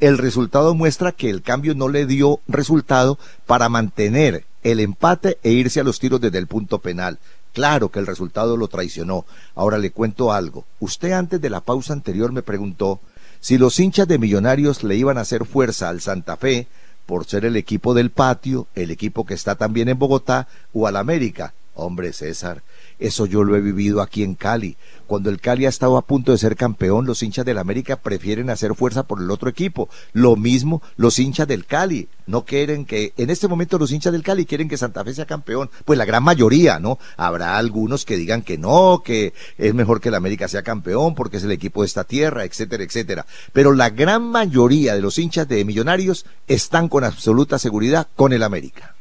[0.00, 5.52] el resultado muestra que el cambio no le dio resultado para mantener el empate e
[5.52, 7.18] irse a los tiros desde el punto penal.
[7.54, 9.24] Claro que el resultado lo traicionó.
[9.54, 10.66] Ahora le cuento algo.
[10.78, 13.00] Usted antes de la pausa anterior me preguntó
[13.40, 16.66] si los hinchas de Millonarios le iban a hacer fuerza al Santa Fe
[17.06, 20.96] por ser el equipo del patio, el equipo que está también en Bogotá o al
[20.96, 21.54] América.
[21.74, 22.62] Hombre, César,
[22.98, 24.76] eso yo lo he vivido aquí en Cali.
[25.06, 28.50] Cuando el Cali ha estado a punto de ser campeón, los hinchas del América prefieren
[28.50, 29.88] hacer fuerza por el otro equipo.
[30.12, 32.08] Lo mismo los hinchas del Cali.
[32.26, 35.26] No quieren que, en este momento los hinchas del Cali quieren que Santa Fe sea
[35.26, 35.70] campeón.
[35.84, 36.98] Pues la gran mayoría, ¿no?
[37.16, 41.36] Habrá algunos que digan que no, que es mejor que el América sea campeón porque
[41.36, 43.26] es el equipo de esta tierra, etcétera, etcétera.
[43.52, 48.42] Pero la gran mayoría de los hinchas de Millonarios están con absoluta seguridad con el
[48.42, 48.95] América.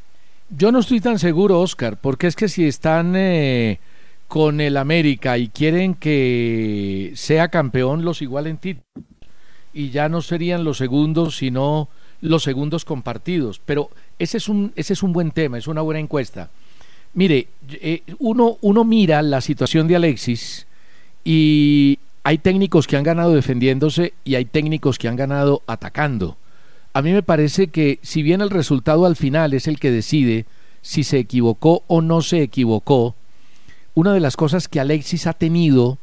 [0.49, 3.79] Yo no estoy tan seguro, Oscar, porque es que si están eh,
[4.27, 8.85] con el América y quieren que sea campeón, los igualen títulos.
[9.73, 11.89] Y ya no serían los segundos, sino
[12.21, 13.59] los segundos compartidos.
[13.65, 16.51] Pero ese es un, ese es un buen tema, es una buena encuesta.
[17.15, 20.67] Mire, eh, uno, uno mira la situación de Alexis
[21.23, 26.37] y hay técnicos que han ganado defendiéndose y hay técnicos que han ganado atacando
[26.95, 30.45] a mí me parece que si bien el resultado al final es el que decide
[30.81, 33.15] si se equivocó o no se equivocó,
[33.95, 35.97] una de las cosas que Alexis ha tenido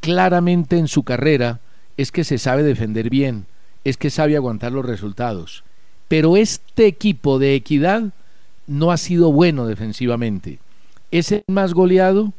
[0.00, 1.60] claramente en su carrera
[1.98, 3.44] es que se sabe defender bien,
[3.84, 5.64] es que sabe aguantar los resultados.
[6.08, 8.14] Pero este equipo de equidad
[8.66, 10.60] no ha sido bueno defensivamente.
[11.10, 12.32] Es el más goleado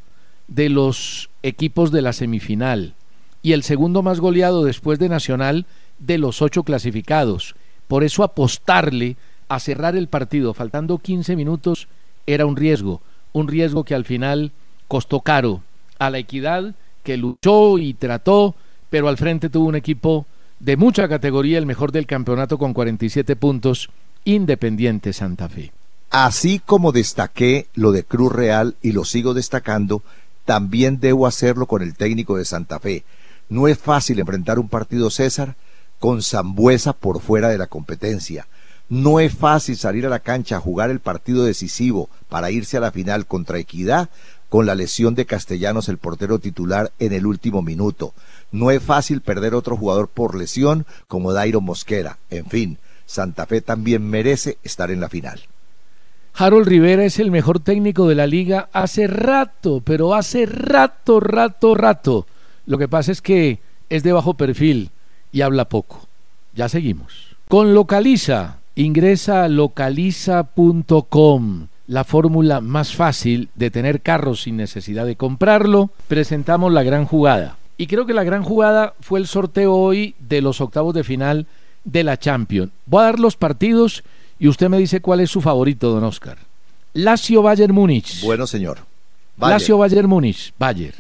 [0.48, 2.96] de los equipos de la semifinal
[3.44, 5.68] y el segundo más goleado después de Nacional
[6.00, 7.54] de los ocho clasificados
[7.90, 9.18] por eso apostarle
[9.50, 11.88] a cerrar el partido faltando 15 minutos
[12.28, 13.02] era un riesgo,
[13.34, 14.52] un riesgo que al final
[14.88, 15.64] costó caro
[15.98, 18.56] a la equidad que luchó y trató,
[18.92, 20.28] pero al frente tuvo un equipo
[20.60, 23.90] de mucha categoría, el mejor del campeonato con 47 puntos,
[24.24, 25.72] Independiente Santa Fe.
[26.12, 30.04] Así como destaqué lo de Cruz Real y lo sigo destacando,
[30.46, 33.04] también debo hacerlo con el técnico de Santa Fe.
[33.50, 35.56] No es fácil enfrentar un partido César
[36.00, 38.48] con Zambuesa por fuera de la competencia.
[38.90, 42.80] No es fácil salir a la cancha a jugar el partido decisivo para irse a
[42.80, 44.10] la final contra Equidad
[44.50, 48.14] con la lesión de Castellanos, el portero titular, en el último minuto.
[48.52, 52.18] No es fácil perder otro jugador por lesión como Dairo Mosquera.
[52.32, 55.42] En fin, Santa Fe también merece estar en la final.
[56.34, 61.76] Harold Rivera es el mejor técnico de la liga hace rato, pero hace rato, rato,
[61.76, 62.26] rato.
[62.66, 63.60] Lo que pasa es que
[63.90, 64.90] es de bajo perfil
[65.32, 66.08] y habla poco.
[66.56, 67.36] Ya seguimos.
[67.48, 75.16] Con Localiza, ingresa a localiza.com, la fórmula más fácil de tener carros sin necesidad de
[75.16, 75.90] comprarlo.
[76.08, 77.58] Presentamos la gran jugada.
[77.78, 81.48] Y creo que la gran jugada fue el sorteo hoy de los octavos de final
[81.86, 82.72] de la Champions.
[82.86, 84.04] Voy a dar los partidos
[84.38, 86.38] y usted me dice cuál es su favorito, don Oscar.
[86.94, 88.24] Lazio Bayern Múnich.
[88.24, 88.80] Bueno, señor.
[89.40, 90.54] Lazio Bayern Múnich.
[90.58, 90.98] Bayern.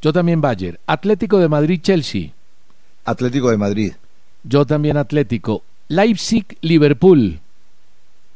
[0.00, 0.78] Yo también Bayern.
[0.86, 2.30] Atlético de Madrid Chelsea.
[3.04, 3.92] Atlético de Madrid.
[4.44, 5.62] Yo también Atlético.
[5.88, 7.40] Leipzig, Liverpool.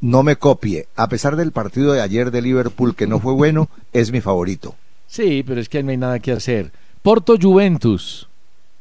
[0.01, 0.87] No me copie.
[0.97, 4.75] A pesar del partido de ayer de Liverpool que no fue bueno, es mi favorito.
[5.07, 6.73] Sí, pero es que no hay nada que hacer.
[7.03, 8.29] Porto, Juventus.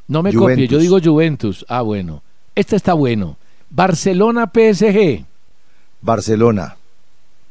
[0.07, 1.65] No me copie, yo digo Juventus.
[1.69, 2.23] Ah, bueno.
[2.55, 3.37] Este está bueno.
[3.69, 5.25] Barcelona, PSG.
[6.01, 6.75] Barcelona.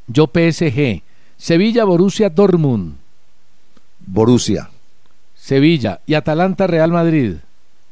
[0.06, 1.02] Yo PSG.
[1.36, 2.96] Sevilla, Borussia Dortmund.
[4.06, 4.70] Borussia.
[5.34, 6.00] Sevilla.
[6.06, 7.36] Y Atalanta, Real Madrid.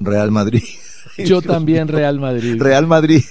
[0.01, 0.65] Real Madrid.
[1.19, 2.61] Yo también Real Madrid.
[2.61, 3.23] Real Madrid.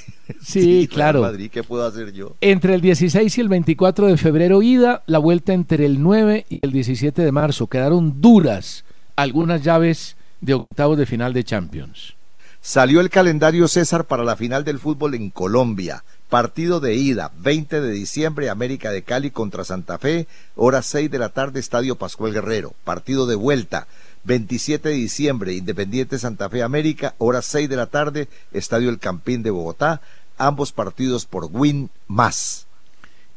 [0.43, 1.21] Sí, claro.
[1.21, 2.35] Real Madrid, ¿qué puedo hacer yo?
[2.41, 6.59] Entre el 16 y el 24 de febrero ida, la vuelta entre el 9 y
[6.61, 7.65] el 17 de marzo.
[7.65, 12.13] Quedaron duras algunas llaves de octavos de final de Champions.
[12.61, 16.03] Salió el calendario César para la final del fútbol en Colombia.
[16.29, 21.17] Partido de ida, 20 de diciembre, América de Cali contra Santa Fe, hora 6 de
[21.17, 22.73] la tarde, Estadio Pascual Guerrero.
[22.83, 23.87] Partido de vuelta,
[24.23, 29.43] 27 de diciembre, Independiente Santa Fe América, hora 6 de la tarde, Estadio El Campín
[29.43, 30.01] de Bogotá.
[30.37, 32.67] Ambos partidos por Win más.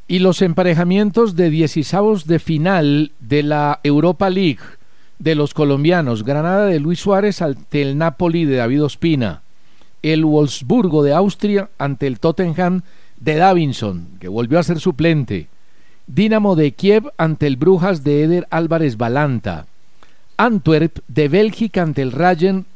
[0.08, 4.60] Y los emparejamientos de 16 de final de la Europa League
[5.18, 9.42] de los colombianos, Granada de Luis Suárez ante el Napoli de David Ospina
[10.02, 12.82] el Wolfsburgo de Austria ante el Tottenham
[13.18, 15.48] de Davinson, que volvió a ser suplente.
[16.08, 19.66] Dinamo de Kiev ante el Brujas de Eder Álvarez Balanta.
[20.36, 22.12] Antwerp de Bélgica ante el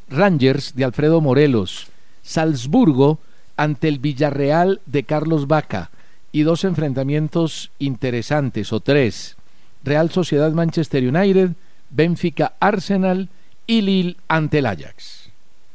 [0.08, 1.88] Rangers de Alfredo Morelos.
[2.22, 3.18] Salzburgo
[3.56, 5.90] ante el Villarreal de Carlos Vaca.
[6.32, 9.36] Y dos enfrentamientos interesantes, o tres.
[9.84, 11.50] Real Sociedad Manchester United,
[11.90, 13.28] Benfica Arsenal
[13.66, 15.30] y Lille ante el Ajax.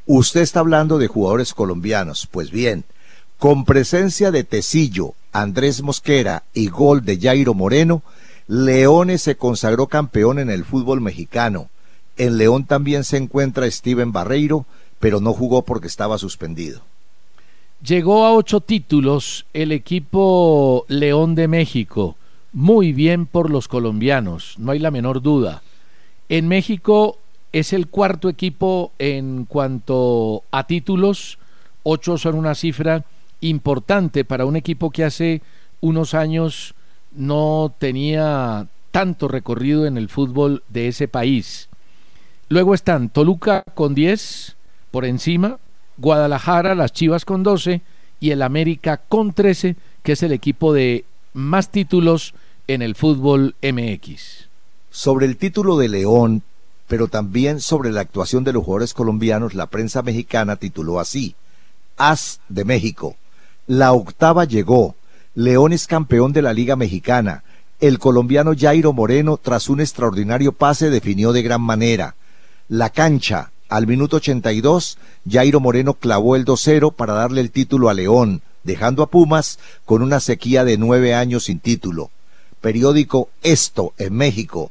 [0.06, 2.28] Usted está hablando de jugadores colombianos.
[2.30, 2.84] Pues bien,
[3.38, 8.02] con presencia de Tecillo, Andrés Mosquera y gol de Jairo Moreno,
[8.46, 11.68] Leones se consagró campeón en el fútbol mexicano.
[12.16, 14.66] En León también se encuentra Steven Barreiro,
[14.98, 16.82] pero no jugó porque estaba suspendido.
[17.84, 22.16] Llegó a ocho títulos el equipo León de México.
[22.52, 25.62] Muy bien por los colombianos, no hay la menor duda.
[26.28, 27.18] En México
[27.52, 31.38] es el cuarto equipo en cuanto a títulos.
[31.82, 33.04] Ocho son una cifra
[33.40, 35.42] importante para un equipo que hace
[35.80, 36.74] unos años
[37.14, 41.68] no tenía tanto recorrido en el fútbol de ese país.
[42.48, 44.56] Luego están Toluca con 10
[44.90, 45.58] por encima,
[45.96, 47.80] Guadalajara, las Chivas con 12
[48.20, 52.34] y el América con 13, que es el equipo de más títulos
[52.68, 54.48] en el fútbol MX.
[54.90, 56.42] Sobre el título de León,
[56.86, 61.34] pero también sobre la actuación de los jugadores colombianos, la prensa mexicana tituló así,
[61.96, 63.16] As de México.
[63.66, 64.94] La octava llegó.
[65.34, 67.42] León es campeón de la Liga Mexicana.
[67.80, 72.16] El colombiano Jairo Moreno, tras un extraordinario pase, definió de gran manera.
[72.68, 77.94] La cancha, al minuto 82, Jairo Moreno clavó el 2-0 para darle el título a
[77.94, 82.10] León, dejando a Pumas con una sequía de nueve años sin título.
[82.60, 84.70] Periódico Esto en México.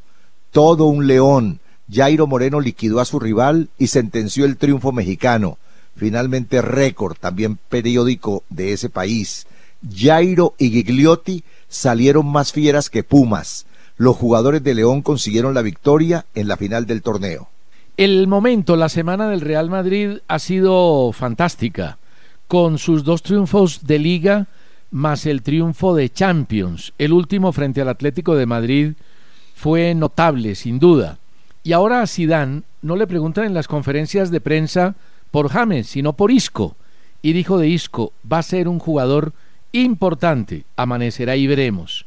[0.52, 1.60] Todo un león
[1.92, 5.58] Jairo Moreno liquidó a su rival y sentenció el triunfo mexicano.
[5.96, 9.48] Finalmente récord, también periódico de ese país.
[9.90, 13.66] Jairo y Gigliotti salieron más fieras que Pumas.
[13.98, 17.50] Los jugadores de León consiguieron la victoria en la final del torneo.
[17.98, 21.98] El momento, la semana del Real Madrid ha sido fantástica,
[22.48, 24.48] con sus dos triunfos de liga
[24.92, 26.94] más el triunfo de Champions.
[26.98, 28.94] El último frente al Atlético de Madrid
[29.56, 31.18] fue notable, sin duda.
[31.64, 34.96] Y ahora a Sidán no le preguntan en las conferencias de prensa
[35.30, 36.76] por James, sino por Isco.
[37.22, 39.32] Y dijo de Isco, va a ser un jugador
[39.72, 42.06] importante, amanecerá y veremos.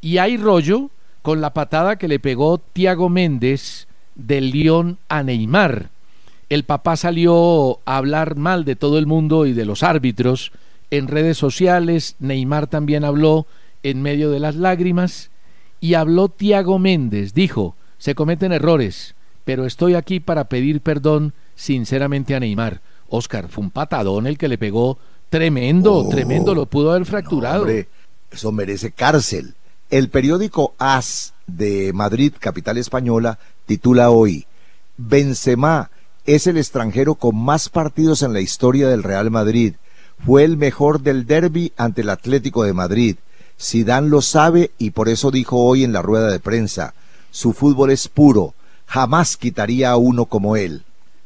[0.00, 0.90] Y hay rollo
[1.22, 5.90] con la patada que le pegó Tiago Méndez del León a Neymar.
[6.48, 10.52] El papá salió a hablar mal de todo el mundo y de los árbitros
[10.90, 12.16] en redes sociales.
[12.18, 13.46] Neymar también habló
[13.82, 15.30] en medio de las lágrimas.
[15.80, 22.34] Y habló Tiago Méndez, dijo, se cometen errores, pero estoy aquí para pedir perdón sinceramente
[22.34, 22.80] a Neymar.
[23.08, 24.98] Oscar, fue un patadón el que le pegó
[25.34, 27.62] tremendo, Oh, tremendo, lo pudo haber fracturado.
[27.62, 27.88] Hombre,
[28.30, 29.54] eso merece cárcel.
[29.90, 34.46] El periódico AS de Madrid, capital española, titula hoy,
[34.96, 35.90] Benzema
[36.24, 39.74] es el extranjero con más partidos en la historia del Real Madrid.
[40.24, 43.16] Fue el mejor del derby ante el Atlético de Madrid.
[43.60, 46.94] Zidane lo sabe y por eso dijo hoy en la rueda de prensa,
[47.32, 48.54] su fútbol es puro,
[48.86, 50.84] jamás quitaría a uno como él.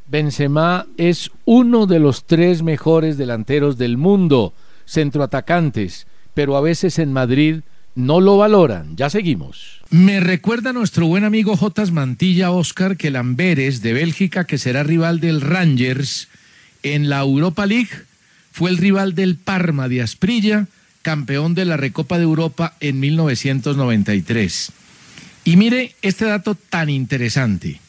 [0.09, 4.54] Benzema es uno de los tres mejores delanteros del mundo,
[4.86, 7.61] centroatacantes, pero a veces en Madrid
[7.94, 8.96] no lo valoran.
[8.96, 9.82] Ya seguimos.
[9.90, 15.20] Me recuerda nuestro buen amigo Jotas Mantilla Oscar que Lamberes de Bélgica, que será rival
[15.20, 16.28] del Rangers
[16.82, 17.90] en la Europa League,
[18.50, 20.68] fue el rival del Parma de Asprilla,
[21.02, 24.72] campeón de la Recopa de Europa en 1993.
[25.44, 27.80] Y mire este dato tan interesante.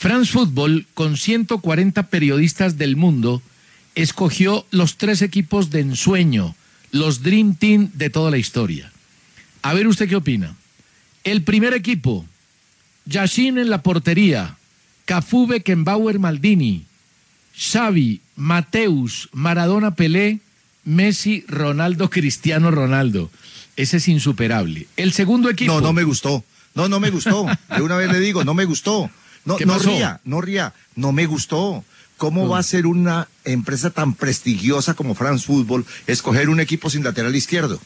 [0.00, 3.42] France Football, con 140 periodistas del mundo,
[3.94, 6.56] escogió los tres equipos de ensueño,
[6.90, 8.90] los Dream Team de toda la historia.
[9.60, 10.56] A ver usted qué opina.
[11.22, 12.24] El primer equipo,
[13.04, 14.56] Yashin en la portería,
[15.04, 16.86] Cafú Beckenbauer Maldini,
[17.54, 20.40] Xavi, Mateus, Maradona Pelé,
[20.82, 23.30] Messi, Ronaldo, Cristiano Ronaldo.
[23.76, 24.86] Ese es insuperable.
[24.96, 25.74] El segundo equipo.
[25.74, 26.42] No, no me gustó.
[26.74, 27.44] No, no me gustó.
[27.76, 29.10] De una vez le digo, no me gustó.
[29.44, 30.74] No, ría, no ría.
[30.96, 31.84] No me gustó.
[32.16, 37.02] ¿Cómo va a ser una empresa tan prestigiosa como France Football escoger un equipo sin
[37.02, 37.80] lateral izquierdo?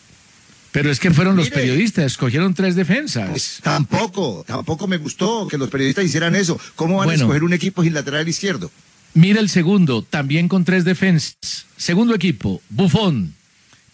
[0.72, 3.30] Pero es que fueron los periodistas, escogieron tres defensas.
[3.30, 6.58] Pues, tampoco, tampoco me gustó que los periodistas hicieran eso.
[6.74, 7.20] ¿Cómo van Bueno.
[7.20, 8.72] a escoger un equipo sin lateral izquierdo?
[9.14, 11.66] Mira el segundo, también con tres defensas.
[11.76, 13.34] Segundo equipo, Bufón,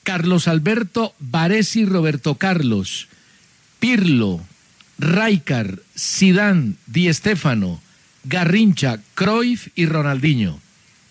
[0.05, 3.09] Carlos Alberto, Varesi, Roberto Carlos,
[3.79, 4.41] Pirlo,
[5.01, 7.81] Raikar, Sidán, Di Stéfano,
[8.25, 10.61] Garrincha, Cruyff y Ronaldinho.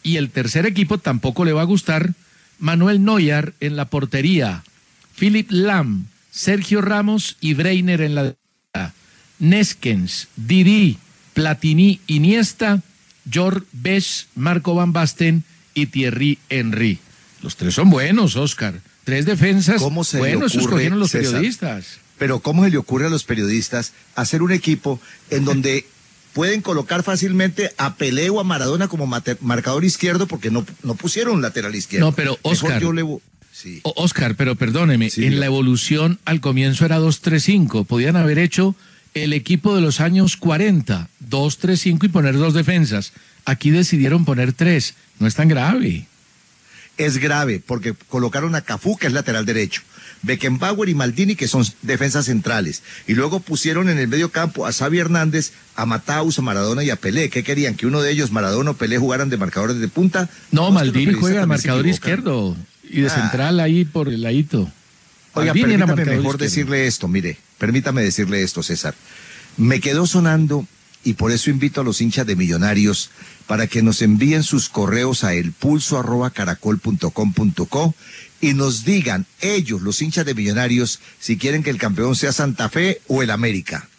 [0.04, 2.14] Y el tercer equipo tampoco le va a gustar,
[2.60, 4.64] Manuel Neuer en la portería,
[5.18, 8.94] Philip Lam, Sergio Ramos y Breiner en la defensa.
[9.40, 10.98] Neskens, Didi,
[11.34, 12.82] Platini, Iniesta,
[13.30, 17.00] George Best, Marco Van Basten y Thierry Henry.
[17.42, 18.82] Los tres son buenos, Oscar.
[19.04, 19.82] Tres defensas.
[19.82, 21.32] ¿Cómo se le bueno, eso ocurre, escogieron los César?
[21.34, 22.00] periodistas.
[22.20, 24.99] Pero ¿cómo se le ocurre a los periodistas hacer un equipo
[25.32, 25.86] en donde
[26.34, 29.07] pueden colocar fácilmente a Pelé o a Maradona como
[29.41, 32.05] marcador izquierdo porque no, no pusieron un lateral izquierdo?
[32.07, 32.80] No, pero, Oscar.
[32.82, 33.80] yo le vo- sí.
[33.84, 37.86] Oscar, pero perdóneme, Sí, en la evolución al comienzo era 2-3-5.
[37.86, 38.76] Podían haber hecho
[39.15, 43.11] el equipo de los años 40, 2-3-5 y poner dos defensas.
[43.45, 44.93] Aquí decidieron poner tres.
[45.17, 46.05] No es tan grave.
[46.97, 49.82] Es grave porque colocaron a Cafú, que es lateral derecho,
[50.22, 52.84] Beckenbauer y Maldini, que son defensas centrales.
[53.07, 56.89] Y luego pusieron en el medio campo a Xavi Hernández, a Mataus, a Maradona y
[56.89, 57.30] a Pelé.
[57.30, 57.76] ¿Qué querían?
[57.76, 60.28] ¿Que uno de ellos, Maradona o Pelé, jugaran de marcadores de punta?
[60.51, 63.11] No, es que los Maldini juega se marcador izquierdo y de Ah.
[63.11, 64.70] central ahí por el ladito.
[65.34, 66.43] Oiga, Maldini era permítame mejor izquierdo.
[66.43, 68.95] decirle esto, mire, permítame decirle esto, César.
[69.57, 70.65] Me quedó sonando
[71.03, 73.09] y por eso invito a los hinchas de Millonarios
[73.47, 77.95] para que nos envíen sus correos a elpulso@caracol.com.co
[78.42, 82.70] y nos digan ellos, los hinchas de Millonarios, si quieren que el campeón sea Santa
[82.70, 83.90] Fe o el América.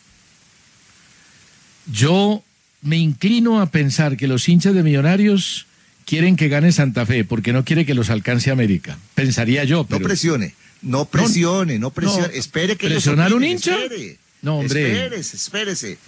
[1.91, 2.43] Yo
[2.83, 5.67] me inclino a pensar que los hinchas de Millonarios
[6.07, 8.99] quieren que gane Santa Fe porque no quiere que los alcance América.
[9.15, 13.77] Pensaría yo, No pero presione, no presione, no, presione, no, espere que ¿presionar un hincha?
[13.79, 14.19] espere.
[14.43, 14.93] No, hombre.
[14.93, 15.99] Espérese, espérese.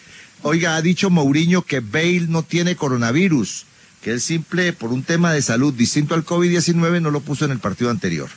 [0.42, 3.66] Oiga, ha dicho Mourinho que Bale no tiene coronavirus,
[4.02, 7.52] que él simple, por un tema de salud distinto al COVID-19, no lo puso en
[7.52, 8.28] el partido anterior.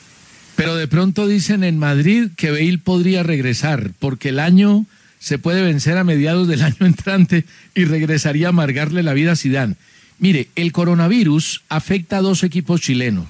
[0.56, 4.86] Pero de pronto dicen en Madrid que Bale podría regresar, porque el año
[5.20, 9.36] se puede vencer a mediados del año entrante y regresaría a amargarle la vida a
[9.36, 9.76] Zidane.
[10.20, 13.28] Mire, el coronavirus afecta a dos equipos chilenos,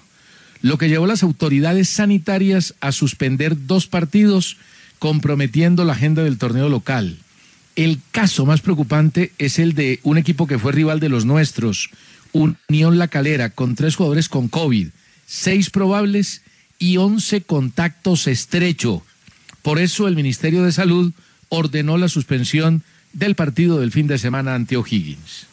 [0.61, 4.57] lo que llevó a las autoridades sanitarias a suspender dos partidos
[4.99, 7.17] comprometiendo la agenda del torneo local.
[7.75, 11.89] El caso más preocupante es el de un equipo que fue rival de los nuestros,
[12.35, 14.89] Unión La Calera, con tres jugadores con COVID,
[15.25, 16.41] seis probables
[16.77, 19.03] y once contactos estrecho.
[19.61, 21.13] Por eso el Ministerio de Salud
[21.47, 22.83] ordenó la suspensión
[23.13, 25.47] del partido del fin de semana ante O'Higgins.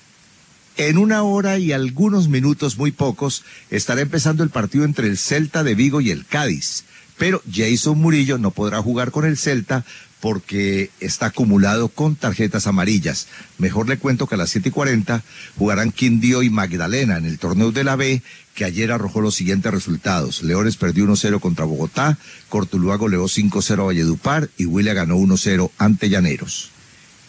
[0.77, 5.63] En una hora y algunos minutos, muy pocos, estará empezando el partido entre el Celta
[5.63, 6.83] de Vigo y el Cádiz.
[7.17, 9.85] Pero Jason Murillo no podrá jugar con el Celta
[10.23, 13.27] porque está acumulado con tarjetas amarillas.
[13.59, 15.21] Mejor le cuento que a las 7 y 40
[15.59, 18.23] jugarán Quindío y Magdalena en el torneo de la B,
[18.55, 20.45] que ayer arrojó los siguientes resultados.
[20.45, 22.19] Leones perdió 1-0 contra Bogotá,
[22.49, 26.71] Cortuluá goleó 5-0 a Valledupar y Huila ganó 1-0 ante Llaneros.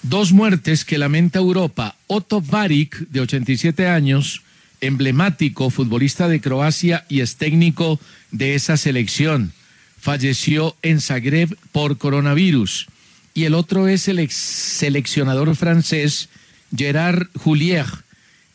[0.03, 1.95] Dos muertes que lamenta Europa.
[2.05, 4.43] Otto Varic, de 87 años,
[4.81, 9.51] emblemático futbolista de Croacia y es técnico de esa selección.
[10.03, 12.87] Falleció en Zagreb por coronavirus.
[13.33, 16.27] Y el otro es el ex seleccionador francés
[16.75, 17.85] Gerard Houllier,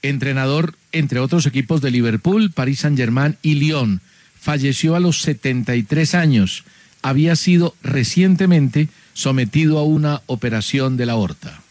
[0.02, 4.02] entrenador entre otros equipos de Liverpool, Paris Saint-Germain y Lyon.
[4.38, 6.64] Falleció a los 73 años.
[7.00, 11.62] Había sido recientemente sometido a una operación de la aorta.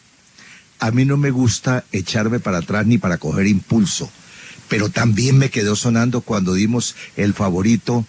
[0.80, 4.12] A mí no me gusta echarme para atrás ni para coger impulso,
[4.70, 8.08] pero también me quedó sonando cuando dimos el favorito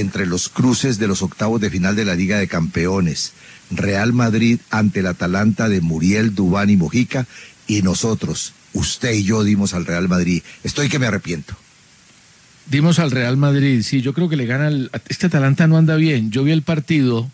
[0.00, 3.32] entre los cruces de los octavos de final de la Liga de Campeones.
[3.70, 7.26] Real Madrid ante el Atalanta de Muriel, Dubán y Mojica,
[7.66, 10.42] y nosotros, usted y yo dimos al Real Madrid.
[10.64, 11.54] Estoy que me arrepiento.
[12.70, 14.90] Dimos al Real Madrid, sí, yo creo que le gana el...
[15.08, 16.30] Este Atalanta no anda bien.
[16.30, 17.30] Yo vi el partido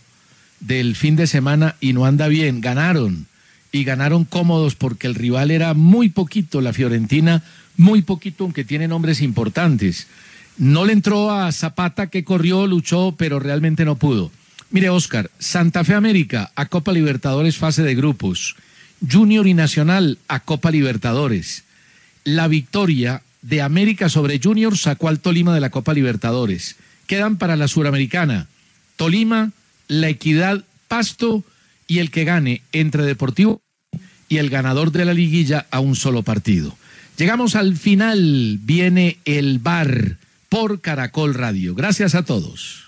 [0.60, 2.60] del fin de semana y no anda bien.
[2.60, 3.26] Ganaron
[3.72, 7.42] y ganaron cómodos porque el rival era muy poquito, la Fiorentina,
[7.76, 10.06] muy poquito, aunque tiene nombres importantes.
[10.56, 14.30] No le entró a Zapata que corrió, luchó, pero realmente no pudo.
[14.70, 18.56] Mire, Oscar, Santa Fe América a Copa Libertadores fase de grupos,
[19.10, 21.64] Junior y Nacional a Copa Libertadores.
[22.24, 26.76] La victoria de América sobre Junior sacó al Tolima de la Copa Libertadores.
[27.06, 28.46] Quedan para la Suramericana
[28.96, 29.52] Tolima,
[29.88, 31.44] La Equidad, Pasto
[31.86, 33.60] y el que gane entre Deportivo
[34.28, 36.76] y el ganador de la liguilla a un solo partido.
[37.18, 40.16] Llegamos al final, viene el bar
[40.54, 41.74] por Caracol Radio.
[41.74, 42.84] Gracias a todos.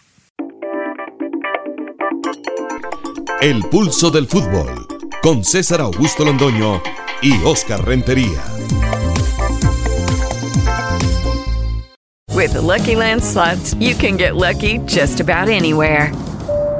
[3.40, 4.86] El pulso del fútbol
[5.20, 6.80] con César Augusto Londoño
[7.22, 8.40] y Oscar Rentería.
[12.32, 16.12] With the Lucky Land slots, you can get lucky just about anywhere.